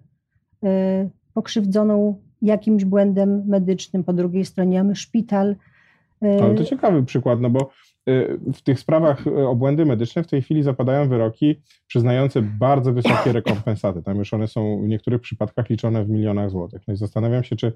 pokrzywdzoną 1.33 2.15
jakimś 2.41 2.85
błędem 2.85 3.43
medycznym, 3.47 4.03
po 4.03 4.13
drugiej 4.13 4.45
stronie 4.45 4.77
mamy 4.77 4.95
szpital. 4.95 5.55
y, 6.23 6.43
Ale 6.43 6.55
to 6.55 6.63
ciekawy 6.63 7.03
przykład, 7.03 7.41
no 7.41 7.49
bo 7.49 7.69
y, 8.09 8.39
w 8.53 8.61
tych 8.61 8.79
sprawach 8.79 9.27
y, 9.27 9.47
o 9.47 9.55
błędy 9.55 9.85
medyczne 9.85 10.23
w 10.23 10.27
tej 10.27 10.41
chwili 10.41 10.63
zapadają 10.63 11.09
wyroki 11.09 11.61
przyznające 11.87 12.41
bardzo 12.41 12.93
wysokie 12.93 13.31
rekompensaty. 13.41 14.03
Tam 14.03 14.17
już 14.17 14.33
one 14.33 14.47
są 14.47 14.81
w 14.81 14.87
niektórych 14.87 15.21
przypadkach 15.21 15.69
liczone 15.69 16.05
w 16.05 16.09
milionach 16.09 16.49
złotych. 16.49 16.81
No 16.87 16.93
i 16.93 16.97
zastanawiam 16.97 17.43
się, 17.43 17.55
czy 17.55 17.73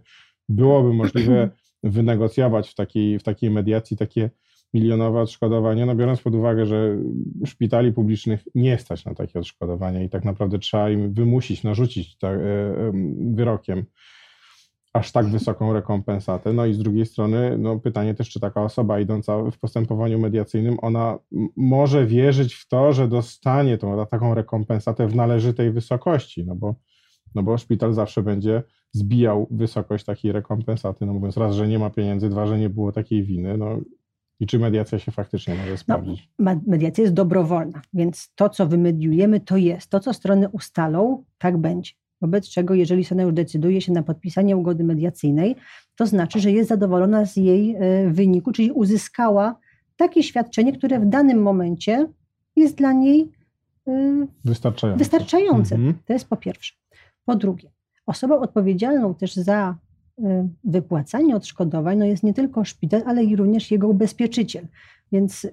byłoby 0.49 0.93
możliwe 0.93 1.49
wynegocjować 1.83 2.69
w 2.69 2.75
takiej, 2.75 3.19
w 3.19 3.23
takiej 3.23 3.51
mediacji 3.51 3.97
takie 3.97 4.29
milionowe 4.75 5.21
odszkodowanie, 5.21 5.85
no 5.85 5.95
biorąc 5.95 6.21
pod 6.21 6.35
uwagę, 6.35 6.65
że 6.65 6.97
szpitali 7.45 7.93
publicznych 7.93 8.43
nie 8.55 8.77
stać 8.77 9.05
na 9.05 9.15
takie 9.15 9.39
odszkodowania 9.39 10.03
i 10.03 10.09
tak 10.09 10.25
naprawdę 10.25 10.59
trzeba 10.59 10.89
im 10.89 11.13
wymusić, 11.13 11.63
narzucić 11.63 12.17
e, 12.23 12.27
em, 12.27 13.35
wyrokiem 13.35 13.85
aż 14.93 15.11
tak 15.11 15.25
wysoką 15.25 15.73
rekompensatę. 15.73 16.53
No 16.53 16.65
i 16.65 16.73
z 16.73 16.77
drugiej 16.77 17.05
strony 17.05 17.57
no 17.57 17.79
pytanie 17.79 18.13
też, 18.13 18.29
czy 18.29 18.39
taka 18.39 18.63
osoba 18.63 18.99
idąca 18.99 19.51
w 19.51 19.57
postępowaniu 19.59 20.19
mediacyjnym, 20.19 20.77
ona 20.81 21.19
może 21.55 22.05
wierzyć 22.05 22.53
w 22.53 22.67
to, 22.67 22.93
że 22.93 23.07
dostanie 23.07 23.77
tą 23.77 24.05
taką 24.05 24.33
rekompensatę 24.33 25.07
w 25.07 25.15
należytej 25.15 25.71
wysokości, 25.71 26.45
no 26.45 26.55
bo, 26.55 26.75
no 27.35 27.43
bo 27.43 27.57
szpital 27.57 27.93
zawsze 27.93 28.23
będzie 28.23 28.63
zbijał 28.91 29.47
wysokość 29.51 30.05
takiej 30.05 30.31
rekompensaty, 30.31 31.05
no 31.05 31.13
mówiąc 31.13 31.37
raz, 31.37 31.55
że 31.55 31.67
nie 31.67 31.79
ma 31.79 31.89
pieniędzy, 31.89 32.29
dwa, 32.29 32.47
że 32.47 32.59
nie 32.59 32.69
było 32.69 32.91
takiej 32.91 33.23
winy, 33.23 33.57
no 33.57 33.79
i 34.39 34.47
czy 34.47 34.59
mediacja 34.59 34.99
się 34.99 35.11
faktycznie 35.11 35.55
może 35.55 35.77
sprawdzić. 35.77 36.29
Ma- 36.39 36.59
Mediacja 36.67 37.01
jest 37.01 37.13
dobrowolna, 37.13 37.81
więc 37.93 38.31
to, 38.35 38.49
co 38.49 38.67
wymediujemy, 38.67 39.39
to 39.39 39.57
jest. 39.57 39.89
To, 39.89 39.99
co 39.99 40.13
strony 40.13 40.49
ustalą, 40.49 41.23
tak 41.37 41.57
będzie. 41.57 41.91
Wobec 42.21 42.49
czego, 42.49 42.73
jeżeli 42.73 43.03
strona 43.03 43.23
już 43.23 43.33
decyduje 43.33 43.81
się 43.81 43.91
na 43.91 44.03
podpisanie 44.03 44.57
ugody 44.57 44.83
mediacyjnej, 44.83 45.55
to 45.95 46.05
znaczy, 46.07 46.39
że 46.39 46.51
jest 46.51 46.69
zadowolona 46.69 47.25
z 47.25 47.35
jej 47.35 47.75
e, 47.75 48.09
wyniku, 48.11 48.51
czyli 48.51 48.71
uzyskała 48.71 49.55
takie 49.95 50.23
świadczenie, 50.23 50.73
które 50.77 50.99
w 50.99 51.05
danym 51.05 51.41
momencie 51.41 52.07
jest 52.55 52.75
dla 52.77 52.93
niej 52.93 53.31
e, 53.87 54.27
Wystarczająco. 54.45 54.99
wystarczające. 54.99 55.75
Mhm. 55.75 55.93
To 56.05 56.13
jest 56.13 56.29
po 56.29 56.37
pierwsze. 56.37 56.73
Po 57.25 57.35
drugie, 57.35 57.71
osobą 58.05 58.39
odpowiedzialną 58.39 59.15
też 59.15 59.33
za 59.35 59.75
wypłacanie 60.63 61.35
odszkodowań 61.35 61.97
no 61.97 62.05
jest 62.05 62.23
nie 62.23 62.33
tylko 62.33 62.65
szpital, 62.65 63.03
ale 63.05 63.23
i 63.23 63.35
również 63.35 63.71
jego 63.71 63.87
ubezpieczyciel. 63.87 64.67
Więc 65.11 65.47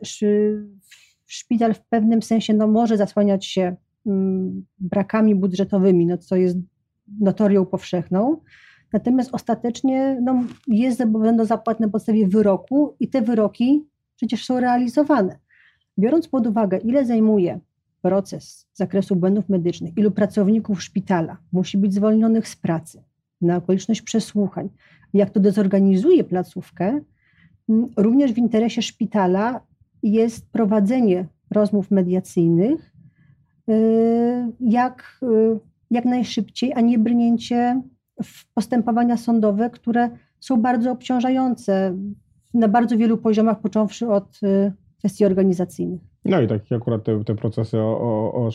szpital 1.27 1.75
w 1.75 1.81
pewnym 1.81 2.23
sensie 2.23 2.55
no, 2.55 2.67
może 2.67 2.97
zasłaniać 2.97 3.47
się 3.47 3.77
mm, 4.07 4.65
brakami 4.79 5.35
budżetowymi, 5.35 6.07
no, 6.07 6.19
co 6.19 6.37
jest 6.37 6.57
notorią 7.21 7.67
powszechną. 7.67 8.37
Natomiast 8.93 9.35
ostatecznie 9.35 10.21
no, 10.23 10.45
jest 10.69 10.99
zobowiązany 10.99 11.39
do 11.39 11.45
zapłat 11.45 11.81
na 11.81 11.89
podstawie 11.89 12.29
wyroku 12.29 12.97
i 13.01 13.09
te 13.09 13.23
wyroki 13.23 13.87
przecież 14.17 14.45
są 14.45 14.61
realizowane. 14.61 15.39
Biorąc 15.99 16.29
pod 16.29 16.47
uwagę, 16.47 16.79
ile 16.79 17.07
zajmuje 17.07 17.61
proces 18.03 18.69
z 18.73 18.79
zakresu 18.79 19.17
błędów 19.17 19.49
medycznych, 19.49 19.97
ilu 19.97 20.11
pracowników 20.11 20.83
szpitala 20.83 21.37
musi 21.53 21.79
być 21.79 21.95
zwolnionych 21.95 22.49
z 22.49 22.57
pracy 22.57 23.03
na 23.43 23.57
okoliczność 23.57 24.03
przesłuchań, 24.03 24.69
jak 25.15 25.31
to 25.31 25.41
dezorganizuje 25.41 26.25
placówkę, 26.25 27.01
również 27.97 28.33
w 28.33 28.39
interesie 28.39 28.83
szpitala 28.83 29.61
jest 30.03 30.51
prowadzenie 30.51 31.27
rozmów 31.51 31.91
mediacyjnych 31.91 32.93
y, 33.69 33.73
jak, 34.61 35.21
y, 35.23 35.59
jak 35.91 36.05
najszybciej, 36.05 36.73
a 36.75 36.81
nie 36.81 36.99
brnięcie 36.99 37.83
w 38.23 38.53
postępowania 38.55 39.17
sądowe, 39.17 39.71
które 39.71 40.11
są 40.41 40.63
bardzo 40.63 40.93
obciążające 40.93 41.97
na 42.55 42.69
bardzo 42.69 42.97
wielu 42.97 43.19
poziomach, 43.19 43.61
począwszy 43.61 44.09
od 44.09 44.41
y, 44.43 44.73
kwestii 44.99 45.25
organizacyjnych. 45.25 46.01
No 46.25 46.41
i 46.41 46.49
takie 46.49 46.77
akurat 46.77 47.05
te, 47.05 47.25
te 47.25 47.35
procesy 47.35 47.79
o, 47.79 48.01
o, 48.33 48.47
o 48.47 48.51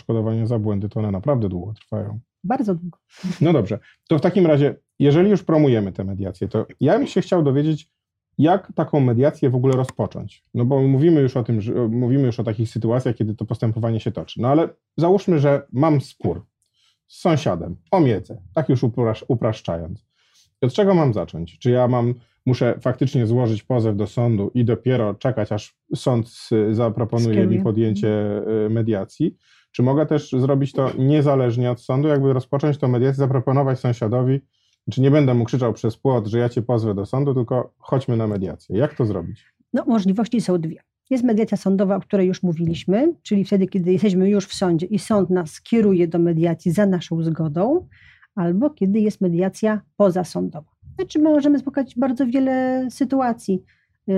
za 0.46 0.60
błędy, 0.60 0.90
to 0.90 1.00
one 1.00 1.12
naprawdę 1.12 1.50
długo 1.50 1.74
trwają. 1.74 2.20
Bardzo 2.44 2.76
długo. 2.76 2.98
No 3.42 3.54
dobrze, 3.54 3.80
to 4.10 4.18
w 4.18 4.22
takim 4.22 4.46
razie, 4.46 4.76
jeżeli 5.00 5.30
już 5.30 5.44
promujemy 5.44 5.92
tę 5.92 6.04
mediację, 6.04 6.48
to 6.48 6.66
ja 6.80 6.98
bym 6.98 7.08
się 7.08 7.22
chciał 7.22 7.44
dowiedzieć, 7.44 7.90
jak 8.38 8.74
taką 8.74 9.00
mediację 9.00 9.50
w 9.50 9.56
ogóle 9.56 9.76
rozpocząć. 9.76 10.44
No 10.54 10.66
bo 10.66 10.82
mówimy 10.82 11.22
już 11.22 11.38
o 11.38 11.44
tym, 11.44 11.62
że 11.62 11.74
mówimy 11.88 12.26
już 12.26 12.40
o 12.40 12.44
takich 12.44 12.70
sytuacjach, 12.70 13.16
kiedy 13.16 13.36
to 13.36 13.46
postępowanie 13.46 14.00
się 14.00 14.12
toczy. 14.12 14.42
No 14.42 14.48
ale 14.48 14.70
załóżmy, 14.98 15.40
że 15.40 15.68
mam 15.72 16.02
spór 16.02 16.46
z 17.08 17.20
sąsiadem 17.20 17.76
o 17.92 18.00
miedzę, 18.00 18.42
tak 18.54 18.70
już 18.70 18.84
uprasz, 18.84 19.26
upraszczając. 19.28 20.06
Od 20.62 20.74
czego 20.74 20.94
mam 20.94 21.14
zacząć? 21.14 21.60
Czy 21.60 21.72
ja 21.72 21.88
mam, 21.88 22.14
muszę 22.48 22.80
faktycznie 22.82 23.28
złożyć 23.28 23.64
pozew 23.64 23.96
do 23.96 24.08
sądu 24.08 24.52
i 24.54 24.66
dopiero 24.66 25.14
czekać, 25.14 25.52
aż 25.52 25.78
sąd 25.96 26.30
zaproponuje 26.72 27.48
mi 27.48 27.60
podjęcie 27.60 28.42
y, 28.66 28.70
mediacji? 28.70 29.38
Czy 29.72 29.84
mogę 29.84 30.06
też 30.06 30.32
zrobić 30.32 30.72
to 30.72 30.92
niezależnie 30.98 31.72
od 31.72 31.82
sądu, 31.82 32.08
jakby 32.08 32.34
rozpocząć 32.34 32.78
tę 32.78 32.88
mediację, 32.88 33.16
zaproponować 33.16 33.80
sąsiadowi, 33.80 34.40
czy 34.92 35.02
nie 35.02 35.12
będę 35.12 35.34
mu 35.34 35.46
krzyczał 35.46 35.74
przez 35.74 35.98
płot, 35.98 36.28
że 36.28 36.40
ja 36.40 36.50
cię 36.50 36.62
pozwę 36.62 36.96
do 36.96 37.06
sądu, 37.06 37.34
tylko 37.34 37.74
chodźmy 37.78 38.18
na 38.18 38.28
mediację. 38.28 38.78
Jak 38.78 38.96
to 38.96 39.06
zrobić? 39.06 39.46
No, 39.74 39.84
możliwości 39.88 40.42
są 40.42 40.58
dwie. 40.58 40.82
Jest 41.10 41.24
mediacja 41.24 41.58
sądowa, 41.58 41.96
o 41.96 42.00
której 42.00 42.28
już 42.28 42.44
mówiliśmy, 42.44 43.14
czyli 43.24 43.46
wtedy, 43.46 43.68
kiedy 43.68 43.92
jesteśmy 43.92 44.30
już 44.30 44.46
w 44.46 44.54
sądzie 44.54 44.86
i 44.86 45.00
sąd 45.00 45.30
nas 45.30 45.62
kieruje 45.62 46.08
do 46.08 46.20
mediacji 46.20 46.72
za 46.72 46.86
naszą 46.86 47.24
zgodą, 47.24 47.88
albo 48.36 48.70
kiedy 48.70 49.00
jest 49.00 49.22
mediacja 49.22 49.82
pozasądowa. 49.98 50.77
Znaczy, 50.98 51.20
możemy 51.20 51.60
spotkać 51.60 51.96
bardzo 51.96 52.26
wiele 52.26 52.88
sytuacji 52.92 53.64
y, 54.10 54.14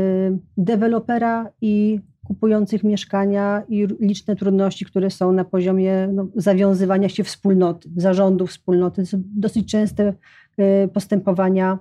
dewelopera 0.58 1.52
i 1.62 2.00
kupujących 2.26 2.84
mieszkania 2.84 3.64
i 3.70 3.88
liczne 4.00 4.36
trudności, 4.36 4.86
które 4.86 5.10
są 5.10 5.32
na 5.32 5.46
poziomie 5.46 6.10
no, 6.14 6.28
zawiązywania 6.36 7.10
się 7.10 7.24
wspólnoty, 7.24 7.90
zarządu 7.96 8.48
wspólnoty. 8.48 9.02
To 9.02 9.08
są 9.08 9.24
dosyć 9.26 9.72
częste 9.72 10.14
y, 10.60 10.88
postępowania 10.94 11.80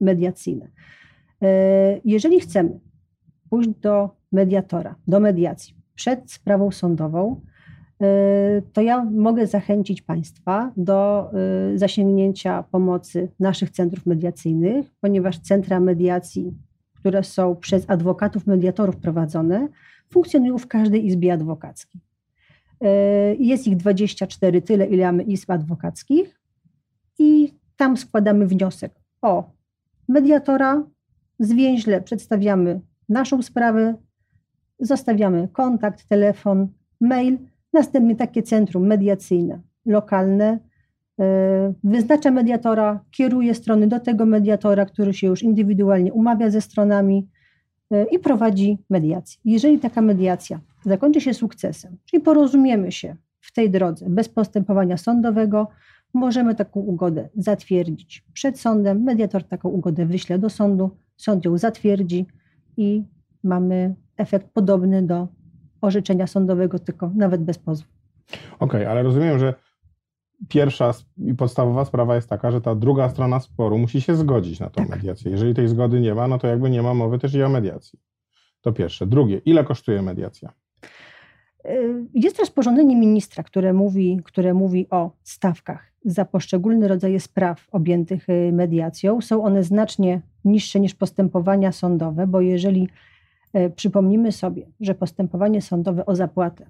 mediacyjne. 0.00 0.66
Y, 0.66 1.46
Jeżeli 2.04 2.40
chcemy 2.40 2.80
pójść 3.50 3.68
do 3.68 4.10
mediatora, 4.32 4.94
do 5.06 5.20
mediacji 5.20 5.74
przed 5.94 6.32
sprawą 6.32 6.70
sądową, 6.70 7.40
to 8.72 8.80
ja 8.82 9.04
mogę 9.04 9.46
zachęcić 9.46 10.02
Państwa 10.02 10.72
do 10.76 11.30
y, 11.74 11.78
zasięgnięcia 11.78 12.62
pomocy 12.62 13.28
naszych 13.40 13.70
centrów 13.70 14.06
mediacyjnych, 14.06 14.94
ponieważ 15.00 15.38
centra 15.38 15.80
mediacji, 15.80 16.54
które 16.94 17.22
są 17.22 17.56
przez 17.56 17.90
adwokatów 17.90 18.46
mediatorów 18.46 18.96
prowadzone, 18.96 19.68
funkcjonują 20.08 20.58
w 20.58 20.66
każdej 20.66 21.06
izbie 21.06 21.32
adwokackiej. 21.32 22.00
Y, 22.84 22.86
Jest 23.38 23.66
ich 23.66 23.76
24, 23.76 24.62
tyle 24.62 24.86
ile 24.86 25.06
mamy 25.06 25.22
izb 25.22 25.50
adwokackich, 25.50 26.40
i 27.18 27.54
tam 27.76 27.96
składamy 27.96 28.46
wniosek 28.46 28.92
o 29.22 29.50
mediatora, 30.08 30.82
zwięźle 31.38 32.00
przedstawiamy 32.00 32.80
naszą 33.08 33.42
sprawę, 33.42 33.94
zostawiamy 34.80 35.48
kontakt, 35.52 36.08
telefon, 36.08 36.68
mail, 37.00 37.38
następnie 37.76 38.16
takie 38.16 38.42
centrum 38.42 38.86
mediacyjne 38.86 39.60
lokalne 39.86 40.58
e, 41.20 41.72
wyznacza 41.84 42.30
mediatora, 42.30 43.04
kieruje 43.10 43.54
strony 43.54 43.86
do 43.86 44.00
tego 44.00 44.26
mediatora, 44.26 44.86
który 44.86 45.14
się 45.14 45.26
już 45.26 45.42
indywidualnie 45.42 46.12
umawia 46.12 46.50
ze 46.50 46.60
stronami 46.60 47.28
e, 47.90 48.04
i 48.04 48.18
prowadzi 48.18 48.78
mediację. 48.90 49.40
Jeżeli 49.44 49.78
taka 49.78 50.02
mediacja 50.02 50.60
zakończy 50.84 51.20
się 51.20 51.34
sukcesem, 51.34 51.96
czyli 52.04 52.22
porozumiemy 52.22 52.92
się 52.92 53.16
w 53.40 53.52
tej 53.52 53.70
drodze 53.70 54.06
bez 54.08 54.28
postępowania 54.28 54.96
sądowego, 54.96 55.68
możemy 56.14 56.54
taką 56.54 56.80
ugodę 56.80 57.28
zatwierdzić 57.36 58.24
przed 58.32 58.60
sądem. 58.60 59.02
Mediator 59.02 59.44
taką 59.44 59.68
ugodę 59.68 60.06
wyśle 60.06 60.38
do 60.38 60.50
sądu, 60.50 60.90
sąd 61.16 61.44
ją 61.44 61.58
zatwierdzi 61.58 62.26
i 62.76 63.02
mamy 63.42 63.94
efekt 64.16 64.46
podobny 64.52 65.02
do 65.02 65.28
orzeczenia 65.80 66.26
sądowego, 66.26 66.78
tylko 66.78 67.10
nawet 67.14 67.44
bez 67.44 67.58
pozwu. 67.58 67.86
Okej, 68.28 68.80
okay, 68.80 68.88
ale 68.88 69.02
rozumiem, 69.02 69.38
że 69.38 69.54
pierwsza 70.48 70.94
i 71.18 71.34
podstawowa 71.34 71.84
sprawa 71.84 72.14
jest 72.14 72.28
taka, 72.28 72.50
że 72.50 72.60
ta 72.60 72.74
druga 72.74 73.08
strona 73.08 73.40
sporu 73.40 73.78
musi 73.78 74.00
się 74.00 74.16
zgodzić 74.16 74.60
na 74.60 74.70
tą 74.70 74.82
tak. 74.82 74.88
mediację. 74.88 75.30
Jeżeli 75.30 75.54
tej 75.54 75.68
zgody 75.68 76.00
nie 76.00 76.14
ma, 76.14 76.28
no 76.28 76.38
to 76.38 76.46
jakby 76.46 76.70
nie 76.70 76.82
ma 76.82 76.94
mowy 76.94 77.18
też 77.18 77.34
i 77.34 77.42
o 77.42 77.48
mediacji. 77.48 77.98
To 78.60 78.72
pierwsze. 78.72 79.06
Drugie, 79.06 79.38
ile 79.44 79.64
kosztuje 79.64 80.02
mediacja? 80.02 80.52
Y, 81.66 82.04
jest 82.14 82.38
rozporządzenie 82.38 82.96
ministra, 82.96 83.44
które 83.44 83.72
mówi, 83.72 84.20
które 84.24 84.54
mówi 84.54 84.86
o 84.90 85.10
stawkach 85.22 85.92
za 86.04 86.24
poszczególne 86.24 86.88
rodzaje 86.88 87.20
spraw 87.20 87.68
objętych 87.72 88.28
y, 88.28 88.52
mediacją. 88.52 89.20
Są 89.20 89.44
one 89.44 89.62
znacznie 89.62 90.20
niższe 90.44 90.80
niż 90.80 90.94
postępowania 90.94 91.72
sądowe, 91.72 92.26
bo 92.26 92.40
jeżeli 92.40 92.88
y, 93.56 93.70
przypomnimy 93.76 94.32
sobie, 94.32 94.66
że 94.80 94.94
postępowanie 94.94 95.62
sądowe 95.62 96.06
o 96.06 96.16
zapłatę 96.16 96.66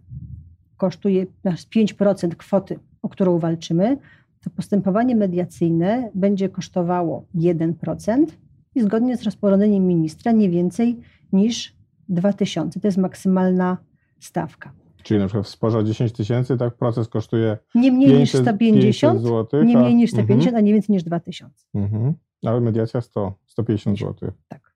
kosztuje 0.77 1.27
nas 1.45 1.67
5% 1.67 2.35
kwoty, 2.35 2.79
o 3.03 3.09
którą 3.09 3.39
walczymy, 3.39 3.99
to 4.41 4.51
postępowanie 4.51 5.17
mediacyjne 5.17 6.11
będzie 6.15 6.49
kosztowało 6.49 7.25
1% 7.35 8.27
i 8.75 8.83
zgodnie 8.83 9.17
z 9.17 9.23
rozporządzeniem 9.23 9.87
ministra 9.87 10.33
nie 10.33 10.51
więcej 10.51 11.01
niż 11.33 11.75
2000. 12.09 12.81
To 12.81 12.89
jest 12.89 12.99
maksymalna 12.99 13.79
stawka. 14.21 14.73
Czyli 15.03 15.21
na 15.21 15.27
przykład 15.27 15.47
w 15.47 15.49
sporze 15.49 15.85
10 15.85 16.13
tysięcy, 16.13 16.57
tak 16.57 16.75
proces 16.75 17.09
kosztuje 17.09 17.59
nie 17.75 17.93
mniej 17.93 18.11
500, 18.11 18.21
niż 18.21 18.43
150 18.43 19.21
zł, 19.21 19.65
nie 19.65 19.79
mniej 19.79 19.95
niż 19.95 20.11
150, 20.11 20.55
uh-huh. 20.55 20.59
a 20.59 20.61
nie 20.61 20.73
więcej 20.73 20.93
niż 20.93 21.03
2000. 21.03 21.67
Uh-huh. 21.75 22.13
Ale 22.45 22.61
mediacja 22.61 23.01
100, 23.01 23.35
150 23.47 23.99
zł. 23.99 24.31
Tak. 24.49 24.75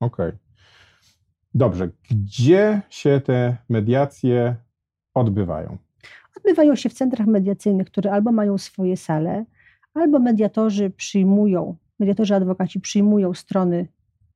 Okej. 0.00 0.28
Okay. 0.28 0.47
Dobrze. 1.58 1.88
Gdzie 2.10 2.80
się 2.90 3.20
te 3.24 3.56
mediacje 3.68 4.56
odbywają? 5.14 5.76
Odbywają 6.36 6.76
się 6.76 6.88
w 6.88 6.92
centrach 6.94 7.26
mediacyjnych, 7.26 7.86
które 7.86 8.12
albo 8.12 8.32
mają 8.32 8.58
swoje 8.58 8.96
sale, 8.96 9.44
albo 9.94 10.18
mediatorzy 10.18 10.90
przyjmują, 10.90 11.76
mediatorzy 11.98 12.34
adwokaci 12.34 12.80
przyjmują 12.80 13.34
strony 13.34 13.86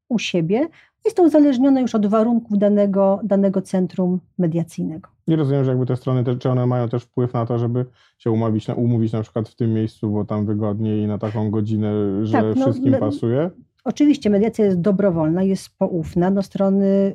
u 0.08 0.18
siebie. 0.18 0.68
Jest 1.04 1.16
to 1.16 1.22
uzależnione 1.22 1.82
już 1.82 1.94
od 1.94 2.06
warunków 2.06 2.58
danego, 2.58 3.20
danego 3.24 3.62
centrum 3.62 4.20
mediacyjnego. 4.38 5.08
I 5.26 5.36
rozumiem, 5.36 5.64
że 5.64 5.70
jakby 5.70 5.86
te 5.86 5.96
strony, 5.96 6.24
te, 6.24 6.36
czy 6.36 6.50
one 6.50 6.66
mają 6.66 6.88
też 6.88 7.02
wpływ 7.02 7.32
na 7.32 7.46
to, 7.46 7.58
żeby 7.58 7.86
się 8.18 8.30
umówić 8.30 8.68
na, 8.68 8.74
umówić 8.74 9.12
na 9.12 9.22
przykład 9.22 9.48
w 9.48 9.54
tym 9.54 9.72
miejscu, 9.72 10.10
bo 10.10 10.24
tam 10.24 10.46
wygodniej 10.46 11.02
i 11.02 11.06
na 11.06 11.18
taką 11.18 11.50
godzinę, 11.50 11.92
że 12.26 12.32
tak, 12.32 12.56
no, 12.56 12.62
wszystkim 12.62 12.94
pasuje? 12.94 13.50
Oczywiście 13.84 14.30
mediacja 14.30 14.64
jest 14.64 14.80
dobrowolna, 14.80 15.42
jest 15.42 15.68
poufna. 15.78 16.30
No, 16.30 16.42
strony 16.42 17.14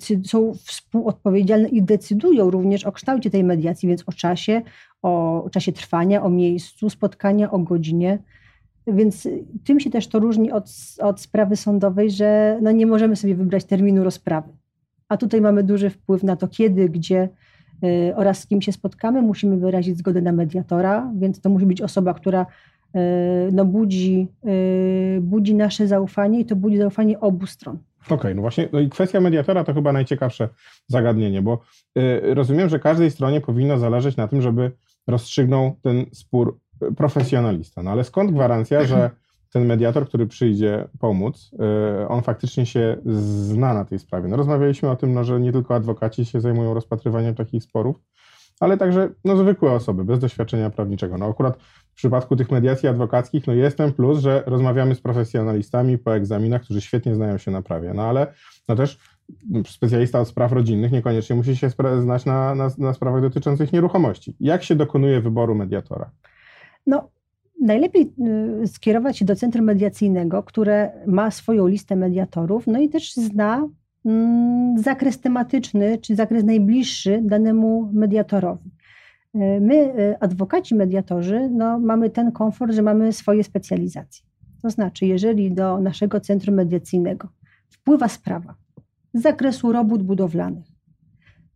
y, 0.00 0.20
są 0.24 0.54
współodpowiedzialne 0.54 1.68
i 1.68 1.82
decydują 1.82 2.50
również 2.50 2.84
o 2.84 2.92
kształcie 2.92 3.30
tej 3.30 3.44
mediacji, 3.44 3.88
więc 3.88 4.02
o 4.06 4.12
czasie, 4.12 4.62
o 5.02 5.48
czasie 5.52 5.72
trwania, 5.72 6.22
o 6.22 6.30
miejscu 6.30 6.90
spotkania, 6.90 7.50
o 7.50 7.58
godzinie. 7.58 8.18
Więc 8.86 9.28
tym 9.64 9.80
się 9.80 9.90
też 9.90 10.08
to 10.08 10.18
różni 10.18 10.52
od, 10.52 10.64
od 11.00 11.20
sprawy 11.20 11.56
sądowej, 11.56 12.10
że 12.10 12.58
no 12.62 12.70
nie 12.70 12.86
możemy 12.86 13.16
sobie 13.16 13.34
wybrać 13.34 13.64
terminu 13.64 14.04
rozprawy. 14.04 14.48
A 15.08 15.16
tutaj 15.16 15.40
mamy 15.40 15.62
duży 15.62 15.90
wpływ 15.90 16.22
na 16.22 16.36
to, 16.36 16.48
kiedy, 16.48 16.88
gdzie 16.88 17.28
y, 17.84 18.16
oraz 18.16 18.38
z 18.38 18.46
kim 18.46 18.62
się 18.62 18.72
spotkamy. 18.72 19.22
Musimy 19.22 19.56
wyrazić 19.56 19.98
zgodę 19.98 20.22
na 20.22 20.32
mediatora, 20.32 21.12
więc 21.16 21.40
to 21.40 21.50
musi 21.50 21.66
być 21.66 21.82
osoba, 21.82 22.14
która 22.14 22.42
y, 22.42 22.46
no, 23.52 23.64
budzi, 23.64 24.28
y, 25.16 25.20
budzi 25.20 25.54
nasze 25.54 25.86
zaufanie 25.86 26.40
i 26.40 26.44
to 26.44 26.56
budzi 26.56 26.76
zaufanie 26.76 27.20
obu 27.20 27.46
stron. 27.46 27.78
Okej, 28.06 28.16
okay, 28.16 28.34
no 28.34 28.40
właśnie, 28.40 28.68
no 28.72 28.80
i 28.80 28.88
kwestia 28.88 29.20
mediatora 29.20 29.64
to 29.64 29.74
chyba 29.74 29.92
najciekawsze 29.92 30.48
zagadnienie, 30.88 31.42
bo 31.42 31.60
rozumiem, 32.22 32.68
że 32.68 32.78
każdej 32.78 33.10
stronie 33.10 33.40
powinno 33.40 33.78
zależeć 33.78 34.16
na 34.16 34.28
tym, 34.28 34.42
żeby 34.42 34.70
rozstrzygnął 35.06 35.76
ten 35.82 36.06
spór 36.12 36.58
profesjonalista. 36.96 37.82
No 37.82 37.90
ale 37.90 38.04
skąd 38.04 38.30
gwarancja, 38.30 38.84
że 38.84 39.10
ten 39.52 39.66
mediator, 39.66 40.08
który 40.08 40.26
przyjdzie 40.26 40.88
pomóc, 40.98 41.50
y, 42.02 42.08
on 42.08 42.22
faktycznie 42.22 42.66
się 42.66 42.96
zna 43.06 43.74
na 43.74 43.84
tej 43.84 43.98
sprawie? 43.98 44.28
No 44.28 44.36
rozmawialiśmy 44.36 44.90
o 44.90 44.96
tym, 44.96 45.14
no, 45.14 45.24
że 45.24 45.40
nie 45.40 45.52
tylko 45.52 45.74
adwokaci 45.74 46.24
się 46.24 46.40
zajmują 46.40 46.74
rozpatrywaniem 46.74 47.34
takich 47.34 47.62
sporów, 47.62 47.96
ale 48.60 48.76
także 48.76 49.10
no, 49.24 49.36
zwykłe 49.36 49.70
osoby 49.70 50.04
bez 50.04 50.18
doświadczenia 50.18 50.70
prawniczego. 50.70 51.18
No 51.18 51.26
akurat 51.26 51.58
w 51.92 51.94
przypadku 51.94 52.36
tych 52.36 52.50
mediacji 52.50 52.88
adwokackich 52.88 53.46
no 53.46 53.52
jest 53.52 53.76
ten 53.76 53.92
plus, 53.92 54.18
że 54.18 54.42
rozmawiamy 54.46 54.94
z 54.94 55.00
profesjonalistami 55.00 55.98
po 55.98 56.16
egzaminach, 56.16 56.62
którzy 56.62 56.80
świetnie 56.80 57.14
znają 57.14 57.38
się 57.38 57.50
na 57.50 57.62
prawie, 57.62 57.94
no 57.94 58.02
ale 58.02 58.26
no 58.68 58.76
też 58.76 58.98
specjalista 59.66 60.20
od 60.20 60.28
spraw 60.28 60.52
rodzinnych 60.52 60.92
niekoniecznie 60.92 61.36
musi 61.36 61.56
się 61.56 61.70
znać 62.00 62.24
na, 62.24 62.54
na, 62.54 62.70
na 62.78 62.92
sprawach 62.92 63.22
dotyczących 63.22 63.72
nieruchomości. 63.72 64.36
Jak 64.40 64.62
się 64.62 64.74
dokonuje 64.74 65.20
wyboru 65.20 65.54
mediatora? 65.54 66.10
No, 66.86 67.08
najlepiej 67.60 68.12
y, 68.62 68.66
skierować 68.68 69.18
się 69.18 69.24
do 69.24 69.36
centrum 69.36 69.64
mediacyjnego, 69.64 70.42
które 70.42 70.92
ma 71.06 71.30
swoją 71.30 71.66
listę 71.66 71.96
mediatorów, 71.96 72.66
no 72.66 72.80
i 72.80 72.88
też 72.88 73.14
zna 73.14 73.68
zakres 74.76 75.20
tematyczny, 75.20 75.98
czy 75.98 76.16
zakres 76.16 76.44
najbliższy 76.44 77.20
danemu 77.22 77.90
mediatorowi. 77.92 78.70
Y, 79.34 79.38
my, 79.60 79.74
y, 79.74 80.18
adwokaci 80.20 80.74
mediatorzy, 80.74 81.48
no, 81.52 81.78
mamy 81.78 82.10
ten 82.10 82.32
komfort, 82.32 82.72
że 82.72 82.82
mamy 82.82 83.12
swoje 83.12 83.44
specjalizacje. 83.44 84.26
To 84.62 84.70
znaczy, 84.70 85.06
jeżeli 85.06 85.52
do 85.52 85.80
naszego 85.80 86.20
centrum 86.20 86.56
mediacyjnego 86.56 87.28
wpływa 87.68 88.08
sprawa 88.08 88.54
z 89.14 89.22
zakresu 89.22 89.72
robót 89.72 90.02
budowlanych, 90.02 90.64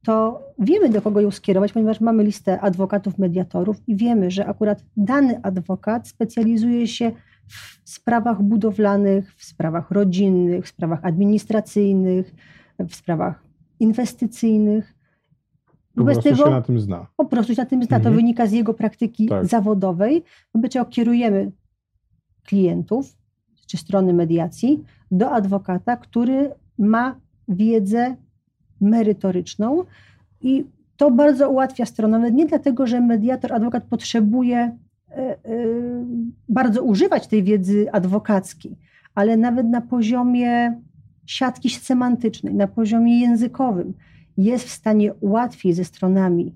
to 0.05 0.43
wiemy, 0.59 0.89
do 0.89 1.03
kogo 1.03 1.21
ją 1.21 1.31
skierować, 1.31 1.73
ponieważ 1.73 2.01
mamy 2.01 2.25
listę 2.25 2.61
adwokatów, 2.61 3.19
mediatorów 3.19 3.89
i 3.89 3.97
wiemy, 3.97 4.31
że 4.31 4.47
akurat 4.47 4.85
dany 4.97 5.41
adwokat 5.43 6.09
specjalizuje 6.09 6.87
się 6.87 7.13
w 7.49 7.81
sprawach 7.85 8.43
budowlanych, 8.43 9.35
w 9.35 9.45
sprawach 9.45 9.91
rodzinnych, 9.91 10.65
w 10.65 10.69
sprawach 10.69 11.05
administracyjnych, 11.05 12.35
w 12.79 12.95
sprawach 12.95 13.45
inwestycyjnych. 13.81 14.95
Po 15.95 16.01
Wobec 16.05 16.15
prostu 16.15 16.31
tego, 16.31 16.45
się 16.45 16.51
na 16.51 16.63
tym 16.63 16.81
zna. 16.81 17.07
Po 17.17 17.25
prostu 17.25 17.55
się 17.55 17.63
na 17.63 17.67
tym 17.67 17.83
zna. 17.83 17.97
Mhm. 17.97 18.15
To 18.15 18.17
wynika 18.17 18.47
z 18.47 18.53
jego 18.53 18.75
praktyki 18.75 19.29
tak. 19.29 19.47
zawodowej. 19.47 20.25
Wobec 20.55 20.73
czego 20.73 20.85
kierujemy 20.85 21.53
klientów 22.45 23.17
czy 23.67 23.77
strony 23.77 24.13
mediacji 24.13 24.85
do 25.11 25.31
adwokata, 25.31 25.97
który 25.97 26.51
ma 26.79 27.21
wiedzę 27.49 28.17
merytoryczną 28.81 29.85
i 30.41 30.65
to 30.97 31.11
bardzo 31.11 31.51
ułatwia 31.51 31.87
stronę, 31.87 32.19
nawet 32.19 32.35
nie 32.35 32.47
dlatego, 32.47 32.87
że 32.87 33.01
mediator, 33.01 33.53
adwokat 33.53 33.85
potrzebuje 33.85 34.79
bardzo 36.49 36.83
używać 36.83 37.27
tej 37.27 37.43
wiedzy 37.43 37.93
adwokackiej, 37.93 38.77
ale 39.15 39.37
nawet 39.37 39.67
na 39.67 39.81
poziomie 39.81 40.81
siatki 41.27 41.71
semantycznej, 41.71 42.55
na 42.55 42.67
poziomie 42.67 43.21
językowym 43.21 43.95
jest 44.37 44.65
w 44.65 44.71
stanie 44.71 45.13
łatwiej 45.21 45.73
ze 45.73 45.85
stronami 45.85 46.55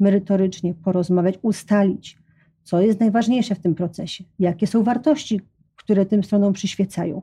merytorycznie 0.00 0.74
porozmawiać, 0.74 1.38
ustalić, 1.42 2.18
co 2.62 2.80
jest 2.80 3.00
najważniejsze 3.00 3.54
w 3.54 3.60
tym 3.60 3.74
procesie, 3.74 4.24
jakie 4.38 4.66
są 4.66 4.82
wartości, 4.82 5.40
które 5.76 6.06
tym 6.06 6.24
stronom 6.24 6.52
przyświecają. 6.52 7.22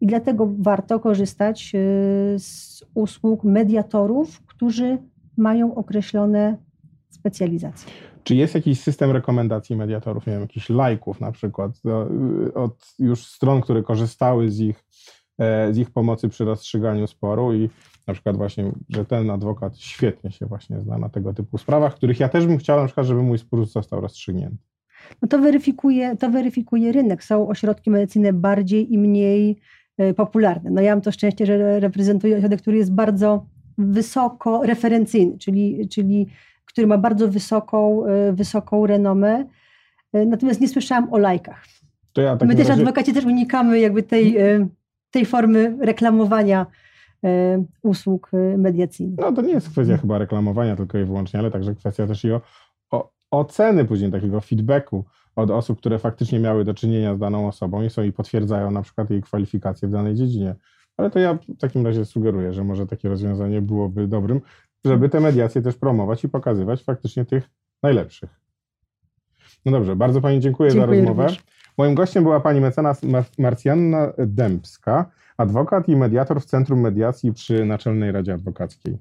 I 0.00 0.06
dlatego 0.06 0.52
warto 0.58 1.00
korzystać 1.00 1.72
y, 1.74 2.38
z 2.38 2.84
usług 2.94 3.44
mediatorów, 3.44 4.42
którzy 4.46 4.98
mają 5.36 5.74
określone 5.74 6.56
specjalizacje. 7.08 7.92
Czy 8.24 8.34
jest 8.34 8.54
jakiś 8.54 8.80
system 8.80 9.10
rekomendacji 9.10 9.76
mediatorów, 9.76 10.26
nie 10.26 10.32
wiem, 10.32 10.42
jakichś 10.42 10.68
lajków 10.68 11.20
na 11.20 11.32
przykład 11.32 11.72
y, 12.46 12.54
od 12.54 12.94
już 12.98 13.26
stron, 13.26 13.60
które 13.60 13.82
korzystały 13.82 14.50
z 14.50 14.60
ich, 14.60 14.84
e, 15.38 15.74
z 15.74 15.78
ich 15.78 15.90
pomocy 15.90 16.28
przy 16.28 16.44
rozstrzyganiu 16.44 17.06
sporu 17.06 17.54
i 17.54 17.70
na 18.06 18.14
przykład 18.14 18.36
właśnie, 18.36 18.72
że 18.88 19.04
ten 19.04 19.30
adwokat 19.30 19.78
świetnie 19.78 20.32
się 20.32 20.46
właśnie 20.46 20.80
zna 20.80 20.98
na 20.98 21.08
tego 21.08 21.34
typu 21.34 21.58
sprawach, 21.58 21.94
których 21.94 22.20
ja 22.20 22.28
też 22.28 22.46
bym 22.46 22.58
chciał 22.58 22.80
na 22.80 22.86
przykład, 22.86 23.06
żeby 23.06 23.22
mój 23.22 23.38
spór 23.38 23.66
został 23.66 24.00
rozstrzygnięty. 24.00 24.64
No 25.22 25.28
to 25.28 25.38
weryfikuje, 25.38 26.16
to 26.16 26.30
weryfikuje 26.30 26.92
rynek. 26.92 27.24
Są 27.24 27.48
ośrodki 27.48 27.90
medycyny 27.90 28.32
bardziej 28.32 28.92
i 28.92 28.98
mniej 28.98 29.60
E, 30.00 30.14
popularne. 30.14 30.70
No 30.70 30.80
ja 30.80 30.94
mam 30.94 31.02
to 31.02 31.12
szczęście, 31.12 31.46
że 31.46 31.80
reprezentuję 31.80 32.36
ośrodek, 32.36 32.62
który 32.62 32.76
jest 32.76 32.92
bardzo 32.92 33.46
wysoko 33.78 34.62
referencyjny, 34.62 35.38
czyli, 35.38 35.88
czyli 35.88 36.26
który 36.72 36.86
ma 36.86 36.98
bardzo 36.98 37.28
wysoką, 37.28 38.06
e, 38.06 38.32
wysoką 38.32 38.86
renomę. 38.86 39.44
E, 40.12 40.26
Natomiast 40.26 40.60
nie 40.60 40.68
słyszałam 40.68 41.12
o 41.12 41.18
lajkach. 41.18 41.64
Ja 42.16 42.38
My 42.46 42.54
też 42.56 42.68
razie- 42.68 42.80
adwokaci 42.82 43.12
też 43.12 43.24
unikamy 43.24 43.78
jakby 43.80 44.02
tej, 44.02 44.36
e, 44.36 44.68
tej 45.10 45.26
formy 45.26 45.76
reklamowania 45.80 46.66
usług 47.82 48.30
mediacyjnych. 48.58 49.18
No 49.18 49.32
to 49.32 49.42
nie 49.42 49.52
jest 49.52 49.70
kwestia 49.70 49.96
chyba 49.96 50.18
reklamowania 50.18 50.76
tylko 50.76 50.98
i 50.98 51.04
wyłącznie, 51.04 51.40
ale 51.40 51.50
także 51.50 51.74
kwestia 51.74 52.06
też 52.06 52.24
i 52.24 52.32
o, 52.32 52.40
o 52.90 53.10
oceny 53.30 53.84
później 53.84 54.10
takiego 54.10 54.40
feedbacku 54.40 55.04
od 55.36 55.50
osób, 55.50 55.78
które 55.78 55.98
faktycznie 55.98 56.40
miały 56.40 56.64
do 56.64 56.74
czynienia 56.74 57.14
z 57.14 57.18
daną 57.18 57.48
osobą 57.48 57.82
i 57.82 57.90
są 57.90 58.02
i 58.02 58.12
potwierdzają 58.12 58.70
na 58.70 58.82
przykład 58.82 59.10
jej 59.10 59.22
kwalifikacje 59.22 59.88
w 59.88 59.90
danej 59.90 60.14
dziedzinie. 60.14 60.54
Ale 60.96 61.10
to 61.10 61.18
ja 61.18 61.34
w 61.48 61.56
takim 61.58 61.86
razie 61.86 62.04
sugeruję, 62.04 62.52
że 62.52 62.64
może 62.64 62.86
takie 62.86 63.08
rozwiązanie 63.08 63.62
byłoby 63.62 64.06
dobrym, 64.08 64.40
żeby 64.84 65.08
te 65.08 65.20
mediacje 65.20 65.62
też 65.62 65.76
promować 65.76 66.24
i 66.24 66.28
pokazywać 66.28 66.82
faktycznie 66.84 67.24
tych 67.24 67.50
najlepszych. 67.82 68.40
No 69.66 69.72
dobrze, 69.72 69.96
bardzo 69.96 70.20
Pani 70.20 70.40
dziękuję, 70.40 70.70
Dziękuję 70.70 70.96
za 71.00 71.00
rozmowę. 71.00 71.22
również. 71.22 71.44
Moim 71.78 71.94
gościem 71.94 72.22
była 72.22 72.40
Pani 72.40 72.60
mecenas 72.60 73.02
Mar- 73.02 73.24
Marcjanna 73.38 74.12
Dębska, 74.18 75.10
adwokat 75.36 75.88
i 75.88 75.96
mediator 75.96 76.40
w 76.40 76.44
Centrum 76.44 76.80
Mediacji 76.80 77.32
przy 77.32 77.64
Naczelnej 77.64 78.12
Radzie 78.12 78.34
Adwokackiej. 78.34 78.98